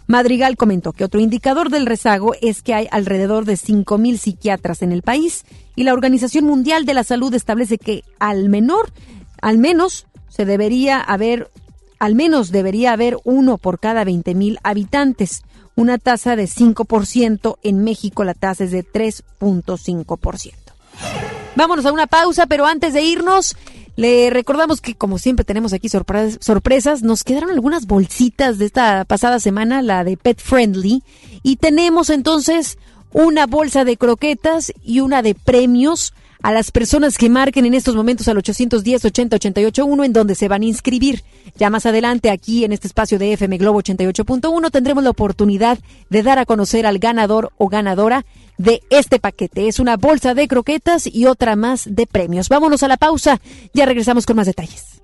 [0.08, 4.92] Madrigal comentó que otro indicador del rezago es que hay alrededor de 5.000 psiquiatras en
[4.92, 5.46] el país
[5.76, 8.92] y la Organización Mundial de la Salud establece que al menor,
[9.40, 11.52] al menos se debería haber
[12.00, 15.44] al menos debería haber uno por cada 20.000 habitantes
[15.76, 17.58] una tasa de 5%.
[17.62, 21.39] En México la tasa es de 3.5%.
[21.56, 23.56] Vámonos a una pausa, pero antes de irnos,
[23.96, 27.04] le recordamos que como siempre tenemos aquí sorpresas.
[27.04, 31.04] Nos quedaron algunas bolsitas de esta pasada semana, la de Pet Friendly.
[31.44, 32.78] Y tenemos entonces
[33.12, 37.96] una bolsa de croquetas y una de premios a las personas que marquen en estos
[37.96, 41.24] momentos al 810 80 88 1 en donde se van a inscribir.
[41.58, 45.80] Ya más adelante aquí en este espacio de FM Globo 88.1 tendremos la oportunidad
[46.10, 48.26] de dar a conocer al ganador o ganadora
[48.58, 49.68] de este paquete.
[49.68, 52.50] Es una bolsa de croquetas y otra más de premios.
[52.50, 53.42] Vámonos a la pausa,
[53.74, 55.02] ya regresamos con más detalles.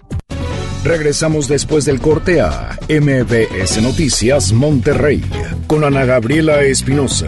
[0.84, 5.24] Regresamos después del corte a MBS Noticias Monterrey
[5.66, 7.28] con Ana Gabriela Espinosa.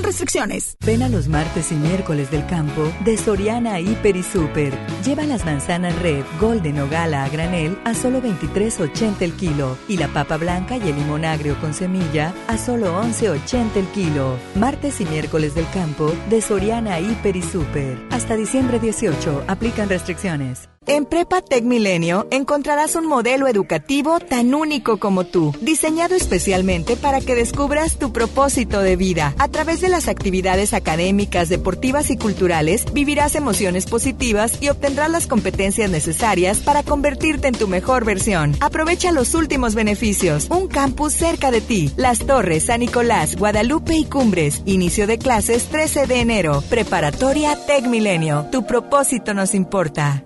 [0.11, 0.75] restricciones.
[0.85, 4.77] Ven a los martes y miércoles del campo de Soriana Hiper y Super.
[5.05, 9.95] Lleva las manzanas red, golden o gala a granel a solo 23.80 el kilo y
[9.95, 14.37] la papa blanca y el limón agrio con semilla a solo 11.80 el kilo.
[14.55, 17.97] Martes y miércoles del campo de Soriana Hiper y Super.
[18.09, 20.71] Hasta diciembre 18 aplican restricciones.
[20.87, 27.21] En Prepa Tech Milenio encontrarás un modelo educativo tan único como tú, diseñado especialmente para
[27.21, 29.35] que descubras tu propósito de vida.
[29.37, 35.27] A través de las actividades académicas, deportivas y culturales, vivirás emociones positivas y obtendrás las
[35.27, 38.55] competencias necesarias para convertirte en tu mejor versión.
[38.59, 40.47] Aprovecha los últimos beneficios.
[40.49, 41.91] Un campus cerca de ti.
[41.97, 44.61] Las Torres, San Nicolás, Guadalupe y Cumbres.
[44.65, 46.63] Inicio de clases 13 de enero.
[46.69, 48.47] Preparatoria Tech Milenio.
[48.51, 50.25] Tu propósito nos importa.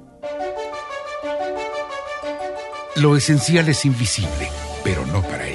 [2.95, 4.49] Lo esencial es invisible,
[4.83, 5.54] pero no para ellos.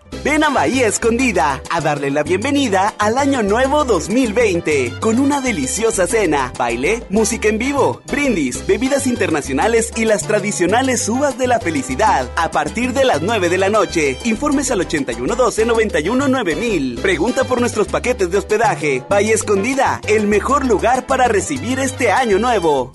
[0.23, 6.05] Ven a Bahía Escondida a darle la bienvenida al Año Nuevo 2020 con una deliciosa
[6.05, 12.29] cena, baile, música en vivo, brindis, bebidas internacionales y las tradicionales uvas de la felicidad
[12.35, 14.19] a partir de las 9 de la noche.
[14.25, 17.01] Informes al 8112-919000.
[17.01, 19.03] Pregunta por nuestros paquetes de hospedaje.
[19.09, 22.91] Bahía Escondida, el mejor lugar para recibir este Año Nuevo.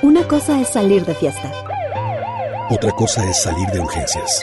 [0.00, 1.52] Una cosa es salir de fiesta.
[2.70, 4.42] Otra cosa es salir de urgencias.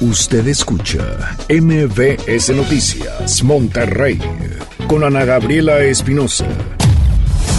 [0.00, 4.18] Usted escucha MBS Noticias Monterrey
[4.88, 6.48] con Ana Gabriela Espinosa.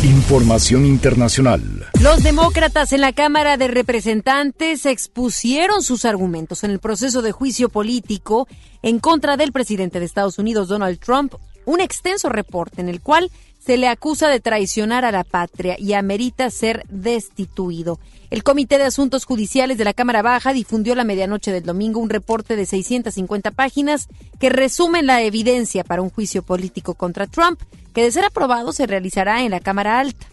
[0.03, 1.61] Información internacional.
[2.01, 7.69] Los demócratas en la Cámara de Representantes expusieron sus argumentos en el proceso de juicio
[7.69, 8.49] político
[8.83, 13.31] en contra del presidente de Estados Unidos, Donald Trump, un extenso reporte en el cual
[13.65, 17.99] se le acusa de traicionar a la patria y amerita ser destituido.
[18.29, 22.11] El Comité de Asuntos Judiciales de la Cámara Baja difundió la medianoche del domingo un
[22.11, 24.07] reporte de 650 páginas
[24.39, 27.59] que resume la evidencia para un juicio político contra Trump,
[27.93, 30.27] que de ser aprobado se realizará en la Cámara Alta.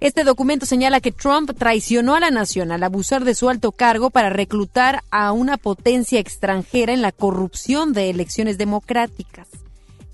[0.00, 4.08] Este documento señala que Trump traicionó a la nación al abusar de su alto cargo
[4.08, 9.48] para reclutar a una potencia extranjera en la corrupción de elecciones democráticas.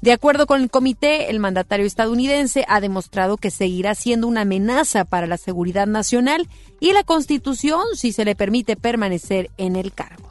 [0.07, 5.05] De acuerdo con el comité, el mandatario estadounidense ha demostrado que seguirá siendo una amenaza
[5.05, 6.49] para la seguridad nacional
[6.79, 10.31] y la Constitución si se le permite permanecer en el cargo.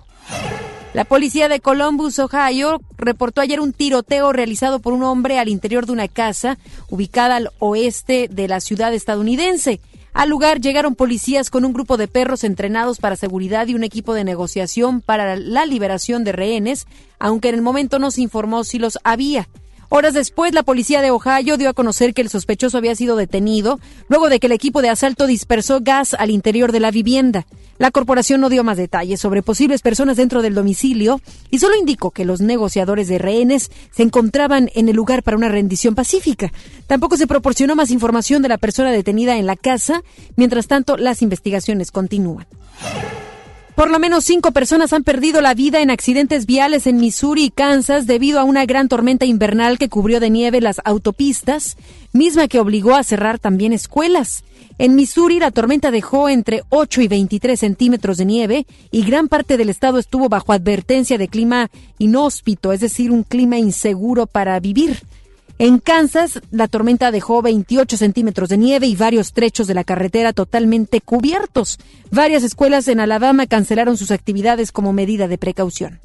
[0.93, 5.85] La policía de Columbus, Ohio, reportó ayer un tiroteo realizado por un hombre al interior
[5.85, 6.57] de una casa
[6.89, 9.81] ubicada al oeste de la ciudad estadounidense.
[10.13, 14.13] Al lugar llegaron policías con un grupo de perros entrenados para seguridad y un equipo
[14.13, 16.87] de negociación para la liberación de rehenes,
[17.19, 19.49] aunque en el momento no se informó si los había.
[19.89, 23.79] Horas después, la policía de Ohio dio a conocer que el sospechoso había sido detenido
[24.09, 27.45] luego de que el equipo de asalto dispersó gas al interior de la vivienda.
[27.77, 31.19] La corporación no dio más detalles sobre posibles personas dentro del domicilio
[31.51, 35.49] y solo indicó que los negociadores de rehenes se encontraban en el lugar para una
[35.49, 36.53] rendición pacífica.
[36.87, 40.03] Tampoco se proporcionó más información de la persona detenida en la casa.
[40.37, 42.47] Mientras tanto, las investigaciones continúan.
[43.75, 47.49] Por lo menos cinco personas han perdido la vida en accidentes viales en Missouri y
[47.49, 51.75] Kansas debido a una gran tormenta invernal que cubrió de nieve las autopistas,
[52.13, 54.45] misma que obligó a cerrar también escuelas.
[54.77, 59.57] En Missouri, la tormenta dejó entre 8 y 23 centímetros de nieve y gran parte
[59.57, 65.01] del estado estuvo bajo advertencia de clima inhóspito, es decir, un clima inseguro para vivir.
[65.57, 70.33] En Kansas, la tormenta dejó 28 centímetros de nieve y varios trechos de la carretera
[70.33, 71.79] totalmente cubiertos.
[72.11, 76.01] Varias escuelas en Alabama cancelaron sus actividades como medida de precaución.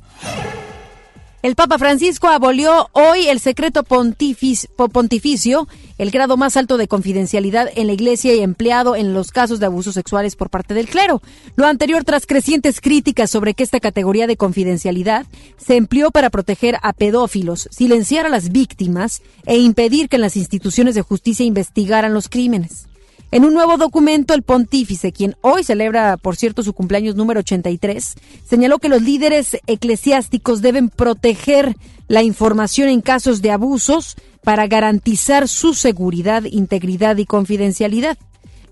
[1.43, 7.87] El Papa Francisco abolió hoy el secreto pontificio, el grado más alto de confidencialidad en
[7.87, 11.23] la Iglesia y empleado en los casos de abusos sexuales por parte del clero.
[11.57, 15.25] Lo anterior tras crecientes críticas sobre que esta categoría de confidencialidad
[15.57, 20.95] se empleó para proteger a pedófilos, silenciar a las víctimas e impedir que las instituciones
[20.95, 22.90] de justicia investigaran los crímenes.
[23.33, 28.17] En un nuevo documento, el pontífice, quien hoy celebra, por cierto, su cumpleaños número 83,
[28.45, 31.77] señaló que los líderes eclesiásticos deben proteger
[32.09, 38.19] la información en casos de abusos para garantizar su seguridad, integridad y confidencialidad.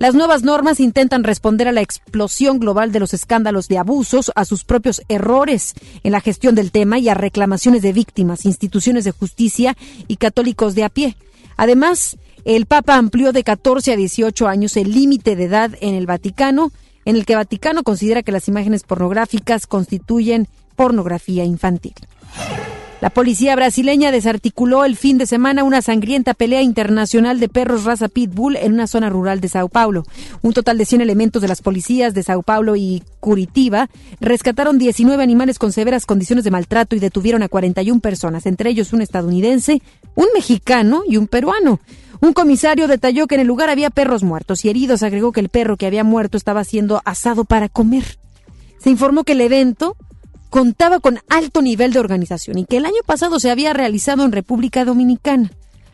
[0.00, 4.44] Las nuevas normas intentan responder a la explosión global de los escándalos de abusos, a
[4.44, 9.12] sus propios errores en la gestión del tema y a reclamaciones de víctimas, instituciones de
[9.12, 9.76] justicia
[10.08, 11.16] y católicos de a pie.
[11.56, 12.16] Además,
[12.56, 16.72] el Papa amplió de 14 a 18 años el límite de edad en el Vaticano,
[17.04, 21.92] en el que Vaticano considera que las imágenes pornográficas constituyen pornografía infantil.
[23.02, 28.08] La policía brasileña desarticuló el fin de semana una sangrienta pelea internacional de perros raza
[28.08, 30.04] pitbull en una zona rural de Sao Paulo.
[30.40, 33.90] Un total de 100 elementos de las policías de Sao Paulo y Curitiba
[34.20, 38.94] rescataron 19 animales con severas condiciones de maltrato y detuvieron a 41 personas, entre ellos
[38.94, 39.82] un estadounidense,
[40.14, 41.78] un mexicano y un peruano.
[42.20, 45.02] Un comisario detalló que en el lugar había perros muertos y heridos.
[45.02, 48.18] Agregó que el perro que había muerto estaba siendo asado para comer.
[48.78, 49.96] Se informó que el evento
[50.50, 54.32] contaba con alto nivel de organización y que el año pasado se había realizado en
[54.32, 55.50] República Dominicana.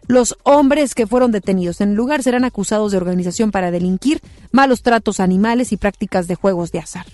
[0.07, 4.20] Los hombres que fueron detenidos en el lugar serán acusados de organización para delinquir,
[4.53, 7.07] malos tratos animales y prácticas de juegos de azar.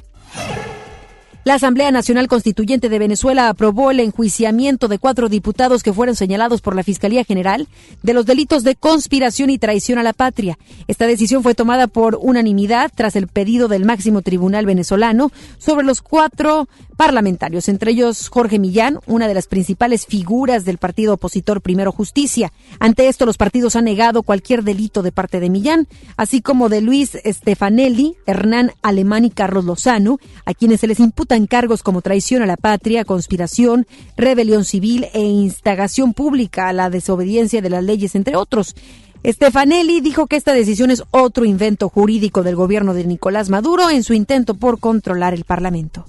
[1.51, 6.61] La Asamblea Nacional Constituyente de Venezuela aprobó el enjuiciamiento de cuatro diputados que fueron señalados
[6.61, 7.67] por la Fiscalía General
[8.05, 10.61] de los delitos de conspiración y traición a la patria.
[10.87, 16.03] Esta decisión fue tomada por unanimidad tras el pedido del máximo tribunal venezolano sobre los
[16.03, 16.69] cuatro
[17.01, 22.53] parlamentarios, entre ellos Jorge Millán, una de las principales figuras del partido opositor Primero Justicia.
[22.79, 25.89] Ante esto, los partidos han negado cualquier delito de parte de Millán,
[26.19, 31.47] así como de Luis Stefanelli, Hernán Alemán y Carlos Lozano, a quienes se les imputan
[31.47, 33.87] cargos como traición a la patria, conspiración,
[34.19, 38.77] rebelión civil e instagación pública a la desobediencia de las leyes, entre otros.
[39.25, 44.05] Stefanelli dijo que esta decisión es otro invento jurídico del gobierno de Nicolás Maduro en
[44.05, 46.05] su intento por controlar el Parlamento.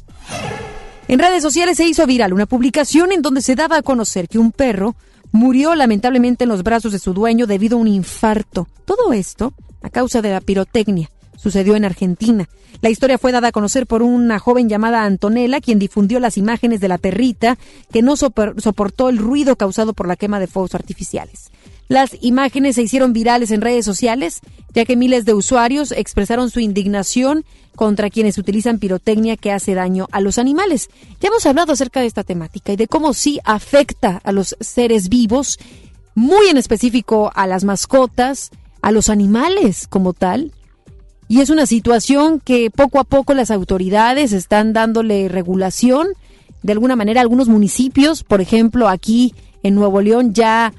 [1.12, 4.40] En redes sociales se hizo viral una publicación en donde se daba a conocer que
[4.40, 4.96] un perro
[5.34, 8.70] murió lamentablemente en los brazos de su dueño debido a un infarto.
[8.86, 11.12] Todo esto a causa de la pirotecnia.
[11.36, 12.48] Sucedió en Argentina.
[12.80, 16.80] La historia fue dada a conocer por una joven llamada Antonella, quien difundió las imágenes
[16.80, 17.58] de la perrita
[17.92, 21.52] que no soportó el ruido causado por la quema de fuegos artificiales.
[21.92, 24.40] Las imágenes se hicieron virales en redes sociales,
[24.74, 27.44] ya que miles de usuarios expresaron su indignación
[27.76, 30.90] contra quienes utilizan pirotecnia que hace daño a los animales.
[31.20, 35.10] Ya hemos hablado acerca de esta temática y de cómo sí afecta a los seres
[35.10, 35.60] vivos,
[36.16, 40.54] muy en específico a las mascotas, a los animales como tal.
[41.28, 46.08] Y es una situación que poco a poco las autoridades están dándole regulación.
[46.64, 50.72] De alguna manera, algunos municipios, por ejemplo, aquí en Nuevo León, ya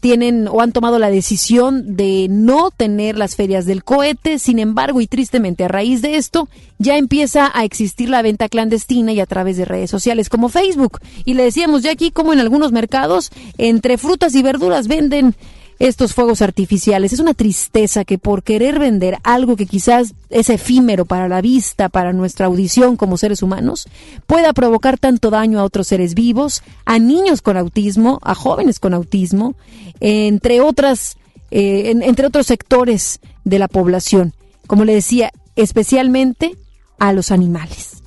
[0.00, 4.38] tienen o han tomado la decisión de no tener las ferias del cohete.
[4.38, 6.48] Sin embargo, y tristemente a raíz de esto,
[6.78, 10.98] ya empieza a existir la venta clandestina y a través de redes sociales como Facebook.
[11.24, 15.34] Y le decíamos ya aquí como en algunos mercados, entre frutas y verduras venden
[15.80, 17.12] estos fuegos artificiales.
[17.12, 21.88] Es una tristeza que por querer vender algo que quizás es efímero para la vista,
[21.88, 23.88] para nuestra audición como seres humanos,
[24.26, 28.92] pueda provocar tanto daño a otros seres vivos, a niños con autismo, a jóvenes con
[28.92, 29.54] autismo,
[30.00, 31.16] entre otras,
[31.50, 34.34] eh, entre otros sectores de la población.
[34.66, 36.56] Como le decía, especialmente
[36.98, 38.02] a los animales.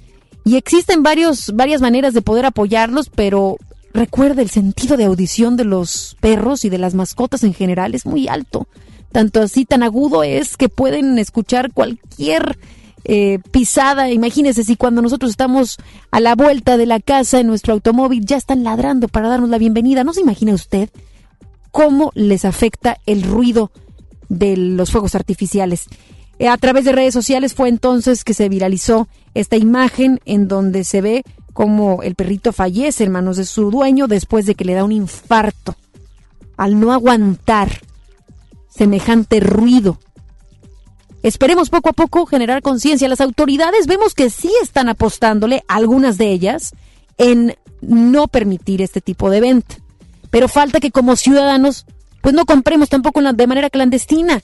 [0.45, 3.57] Y existen varios, varias maneras de poder apoyarlos, pero
[3.93, 8.05] Recuerda, el sentido de audición de los perros y de las mascotas en general es
[8.05, 8.67] muy alto.
[9.11, 12.57] Tanto así, tan agudo es que pueden escuchar cualquier
[13.05, 14.09] eh, pisada.
[14.09, 15.77] Imagínese si cuando nosotros estamos
[16.09, 19.59] a la vuelta de la casa en nuestro automóvil ya están ladrando para darnos la
[19.59, 20.03] bienvenida.
[20.03, 20.89] ¿No se imagina usted
[21.71, 23.71] cómo les afecta el ruido
[24.29, 25.85] de los fuegos artificiales?
[26.39, 30.83] Eh, a través de redes sociales fue entonces que se viralizó esta imagen en donde
[30.83, 31.23] se ve
[31.53, 34.91] cómo el perrito fallece en manos de su dueño después de que le da un
[34.91, 35.75] infarto
[36.57, 37.81] al no aguantar
[38.69, 39.99] semejante ruido.
[41.21, 43.07] Esperemos poco a poco generar conciencia.
[43.07, 46.73] Las autoridades vemos que sí están apostándole, algunas de ellas,
[47.17, 49.75] en no permitir este tipo de venta.
[50.29, 51.85] Pero falta que como ciudadanos,
[52.21, 54.41] pues no compremos tampoco de manera clandestina,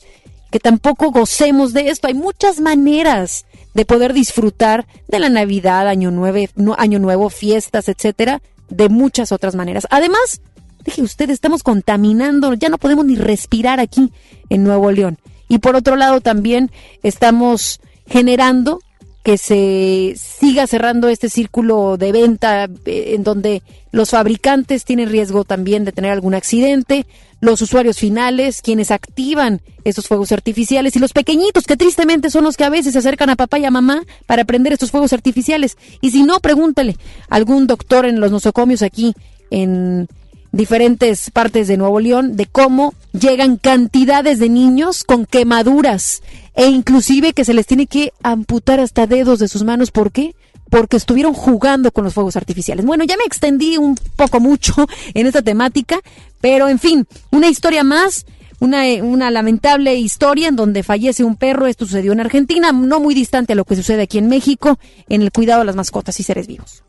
[0.51, 2.07] que tampoco gocemos de esto.
[2.07, 8.41] Hay muchas maneras de poder disfrutar de la Navidad, Año Nuevo, Año Nuevo, fiestas, etcétera,
[8.69, 9.87] de muchas otras maneras.
[9.89, 10.41] Además,
[10.83, 14.11] deje usted, estamos contaminando, ya no podemos ni respirar aquí
[14.49, 15.17] en Nuevo León.
[15.47, 16.71] Y por otro lado, también
[17.03, 18.79] estamos generando
[19.23, 23.61] que se siga cerrando este círculo de venta eh, en donde
[23.91, 27.05] los fabricantes tienen riesgo también de tener algún accidente,
[27.41, 32.57] los usuarios finales, quienes activan estos fuegos artificiales y los pequeñitos que tristemente son los
[32.57, 35.77] que a veces se acercan a papá y a mamá para prender estos fuegos artificiales.
[36.01, 36.97] Y si no, pregúntale
[37.29, 39.13] a algún doctor en los nosocomios aquí
[39.51, 40.07] en
[40.51, 46.21] diferentes partes de Nuevo León de cómo llegan cantidades de niños con quemaduras
[46.59, 49.91] e inclusive que se les tiene que amputar hasta dedos de sus manos.
[49.91, 50.35] ¿Por qué?
[50.69, 52.85] Porque estuvieron jugando con los fuegos artificiales.
[52.85, 54.73] Bueno, ya me extendí un poco mucho
[55.13, 56.01] en esta temática,
[56.41, 58.25] pero en fin, una historia más.
[58.61, 61.65] Una, una, lamentable historia en donde fallece un perro.
[61.65, 65.21] Esto sucedió en Argentina, no muy distante a lo que sucede aquí en México, en
[65.21, 66.83] el cuidado de las mascotas y seres vivos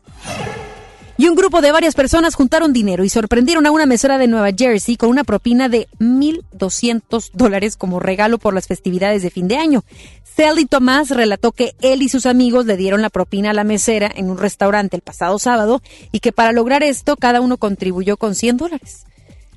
[1.21, 4.49] y un grupo de varias personas juntaron dinero y sorprendieron a una mesera de Nueva
[4.57, 9.57] Jersey con una propina de 1.200 dólares como regalo por las festividades de fin de
[9.57, 9.83] año.
[10.35, 14.11] Sally Tomás relató que él y sus amigos le dieron la propina a la mesera
[14.15, 18.33] en un restaurante el pasado sábado y que para lograr esto cada uno contribuyó con
[18.33, 19.05] 100 dólares.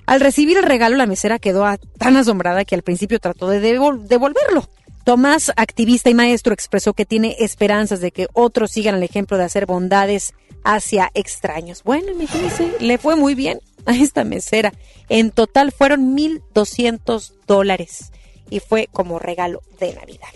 [0.05, 1.65] Al recibir el regalo, la mesera quedó
[1.97, 4.69] tan asombrada que al principio trató de devolverlo.
[5.05, 9.45] Tomás, activista y maestro, expresó que tiene esperanzas de que otros sigan el ejemplo de
[9.45, 10.33] hacer bondades
[10.65, 11.83] hacia extraños.
[11.85, 14.73] Bueno, imagínense, le fue muy bien a esta mesera.
[15.11, 18.13] En total fueron 1.200 dólares
[18.49, 20.29] y fue como regalo de Navidad.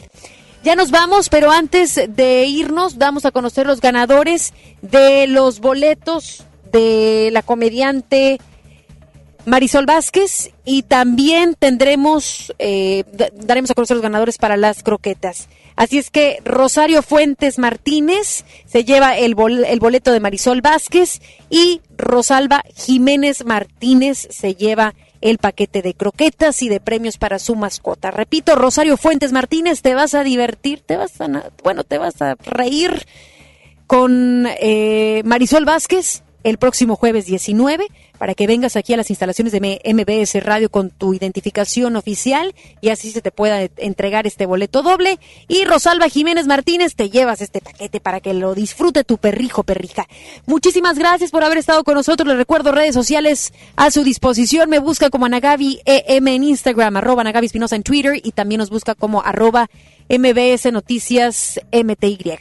[0.65, 4.53] Ya nos vamos, pero antes de irnos, damos a conocer los ganadores
[4.83, 8.39] de los boletos de la comediante
[9.49, 15.49] Marisol Vázquez y también tendremos, eh, daremos a conocer los ganadores para las croquetas.
[15.75, 21.21] Así es que Rosario Fuentes Martínez se lleva el, el boleto de Marisol Vázquez
[21.51, 27.57] y Rosalba Jiménez Martínez se lleva el paquete de croquetas y de premios para su
[27.57, 28.11] mascota.
[28.11, 32.35] Repito, Rosario Fuentes Martínez, te vas a divertir, te vas a, bueno, te vas a
[32.35, 33.07] reír
[33.87, 37.89] con eh, Marisol Vázquez el próximo jueves 19
[38.19, 42.91] para que vengas aquí a las instalaciones de MBS Radio con tu identificación oficial y
[42.91, 45.19] así se te pueda entregar este boleto doble.
[45.47, 50.07] Y Rosalba Jiménez Martínez, te llevas este paquete para que lo disfrute tu perrijo, perrija.
[50.47, 52.29] Muchísimas gracias por haber estado con nosotros.
[52.29, 54.69] Les recuerdo redes sociales a su disposición.
[54.69, 58.71] Me busca como Anagabi EM en Instagram, arroba Anagabi Espinosa en Twitter y también nos
[58.71, 59.69] busca como arroba
[60.09, 62.39] MBS Noticias MTY.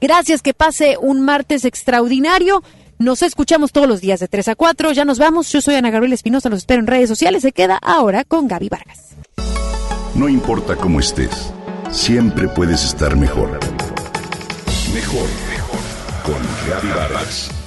[0.00, 2.62] Gracias, que pase un martes extraordinario.
[3.00, 4.92] Nos escuchamos todos los días de 3 a 4.
[4.92, 5.50] Ya nos vamos.
[5.50, 6.50] Yo soy Ana Gabriela Espinosa.
[6.50, 7.40] Los espero en redes sociales.
[7.40, 9.16] Se queda ahora con Gaby Vargas.
[10.14, 11.50] No importa cómo estés,
[11.90, 13.58] siempre puedes estar mejor.
[14.92, 15.80] Mejor, mejor.
[16.24, 17.59] Con Gaby Vargas.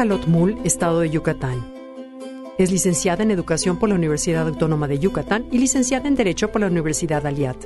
[0.00, 1.62] Calotmul, estado de Yucatán.
[2.56, 6.62] Es licenciada en Educación por la Universidad Autónoma de Yucatán y licenciada en Derecho por
[6.62, 7.58] la Universidad Aliat.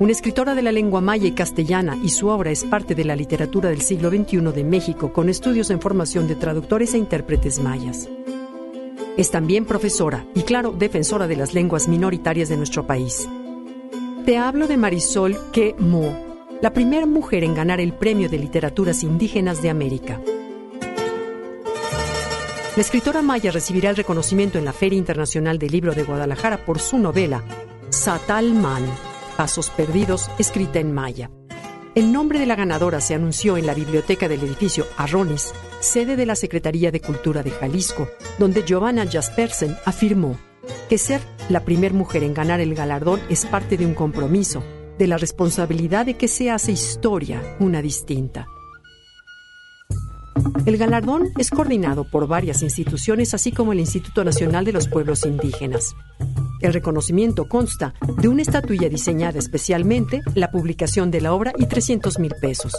[0.00, 3.14] Una escritora de la lengua maya y castellana y su obra es parte de la
[3.14, 8.08] literatura del siglo XXI de México con estudios en formación de traductores e intérpretes mayas.
[9.16, 13.28] Es también profesora y, claro, defensora de las lenguas minoritarias de nuestro país.
[14.26, 16.16] Te hablo de Marisol Que Mo,
[16.60, 20.20] la primera mujer en ganar el Premio de Literaturas Indígenas de América.
[22.74, 26.78] La escritora maya recibirá el reconocimiento en la Feria Internacional del Libro de Guadalajara por
[26.78, 27.44] su novela
[27.90, 28.86] Satalman,
[29.36, 31.30] Pasos Perdidos, escrita en maya.
[31.94, 36.24] El nombre de la ganadora se anunció en la biblioteca del edificio Arronis, sede de
[36.24, 38.08] la Secretaría de Cultura de Jalisco,
[38.38, 40.38] donde Giovanna Jaspersen afirmó
[40.88, 41.20] que ser
[41.50, 44.64] la primera mujer en ganar el galardón es parte de un compromiso,
[44.98, 48.46] de la responsabilidad de que se hace historia una distinta.
[50.64, 55.24] El galardón es coordinado por varias instituciones, así como el Instituto Nacional de los Pueblos
[55.26, 55.94] Indígenas.
[56.60, 62.18] El reconocimiento consta de una estatuilla diseñada especialmente, la publicación de la obra y 300
[62.18, 62.72] mil pesos.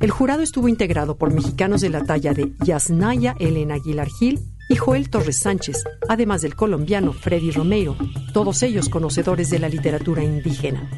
[0.00, 4.38] El jurado estuvo integrado por mexicanos de la talla de Yasnaya Elena Aguilar Gil
[4.68, 7.96] y Joel Torres Sánchez, además del colombiano Freddy Romero,
[8.34, 10.90] todos ellos conocedores de la literatura indígena.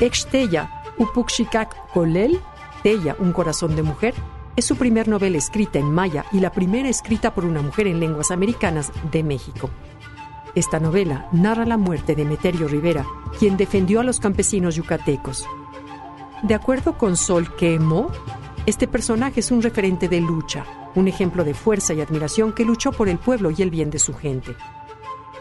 [0.00, 2.38] Exteya Upukshikak Kolel
[2.82, 4.14] Tella, Un corazón de mujer,
[4.56, 8.00] es su primer novela escrita en maya y la primera escrita por una mujer en
[8.00, 9.70] lenguas americanas de México.
[10.54, 13.06] Esta novela narra la muerte de Meterio Rivera,
[13.38, 15.46] quien defendió a los campesinos yucatecos.
[16.42, 18.10] De acuerdo con Sol Quemo,
[18.66, 22.92] este personaje es un referente de lucha, un ejemplo de fuerza y admiración que luchó
[22.92, 24.54] por el pueblo y el bien de su gente.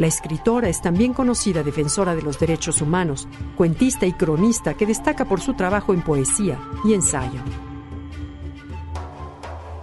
[0.02, 5.26] La escritora es también conocida defensora de los derechos humanos, cuentista y cronista que destaca
[5.26, 7.40] por su trabajo en poesía y ensayo.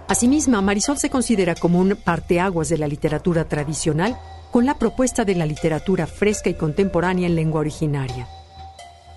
[0.09, 4.19] Asimismo, Marisol se considera como un parteaguas de la literatura tradicional
[4.51, 8.27] con la propuesta de la literatura fresca y contemporánea en lengua originaria.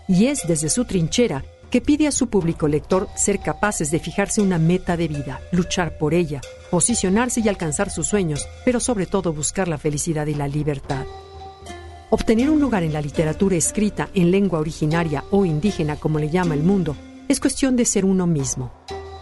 [0.07, 4.41] Y es desde su trinchera que pide a su público lector ser capaces de fijarse
[4.41, 6.41] una meta de vida, luchar por ella,
[6.73, 11.05] posicionarse y alcanzar sus sueños, pero sobre todo buscar la felicidad y la libertad.
[12.09, 16.55] Obtener un lugar en la literatura escrita en lengua originaria o indígena, como le llama
[16.55, 16.97] el mundo,
[17.29, 18.73] es cuestión de ser uno mismo.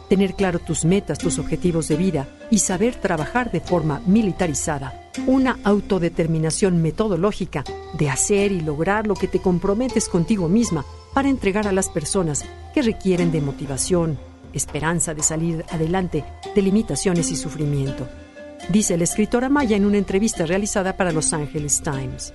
[0.09, 5.11] Tener claro tus metas, tus objetivos de vida y saber trabajar de forma militarizada.
[5.27, 7.65] Una autodeterminación metodológica
[7.99, 10.85] de hacer y lograr lo que te comprometes contigo misma
[11.15, 14.21] para entregar a las personas que requieren de motivación,
[14.53, 16.25] esperanza de salir adelante
[16.55, 18.09] de limitaciones y sufrimiento,
[18.69, 22.33] dice la escritora Maya en una entrevista realizada para Los Angeles Times.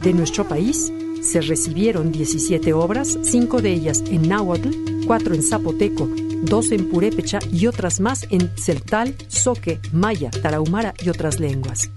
[0.00, 0.92] De nuestro país
[1.22, 4.70] se recibieron 17 obras, 5 de ellas en náhuatl,
[5.06, 6.08] 4 en zapoteco,
[6.42, 11.90] 2 en purépecha y otras más en celtal, soque, maya, tarahumara y otras lenguas.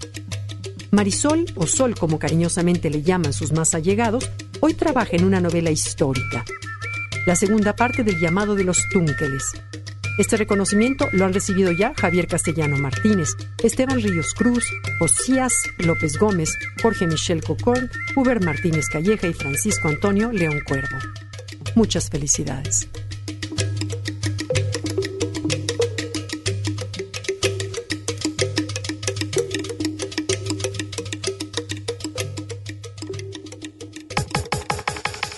[0.92, 4.30] Marisol, o Sol como cariñosamente le llaman sus más allegados,
[4.62, 6.46] hoy trabaja en una novela histórica,
[7.26, 9.54] la segunda parte del llamado de los túnqueles.
[10.18, 13.30] Este reconocimiento lo han recibido ya Javier Castellano Martínez,
[13.62, 14.66] Esteban Ríos Cruz,
[15.02, 20.98] Osías López Gómez, Jorge Michel Cocorn, Huber Martínez Calleja y Francisco Antonio León Cuervo.
[21.76, 22.88] Muchas felicidades.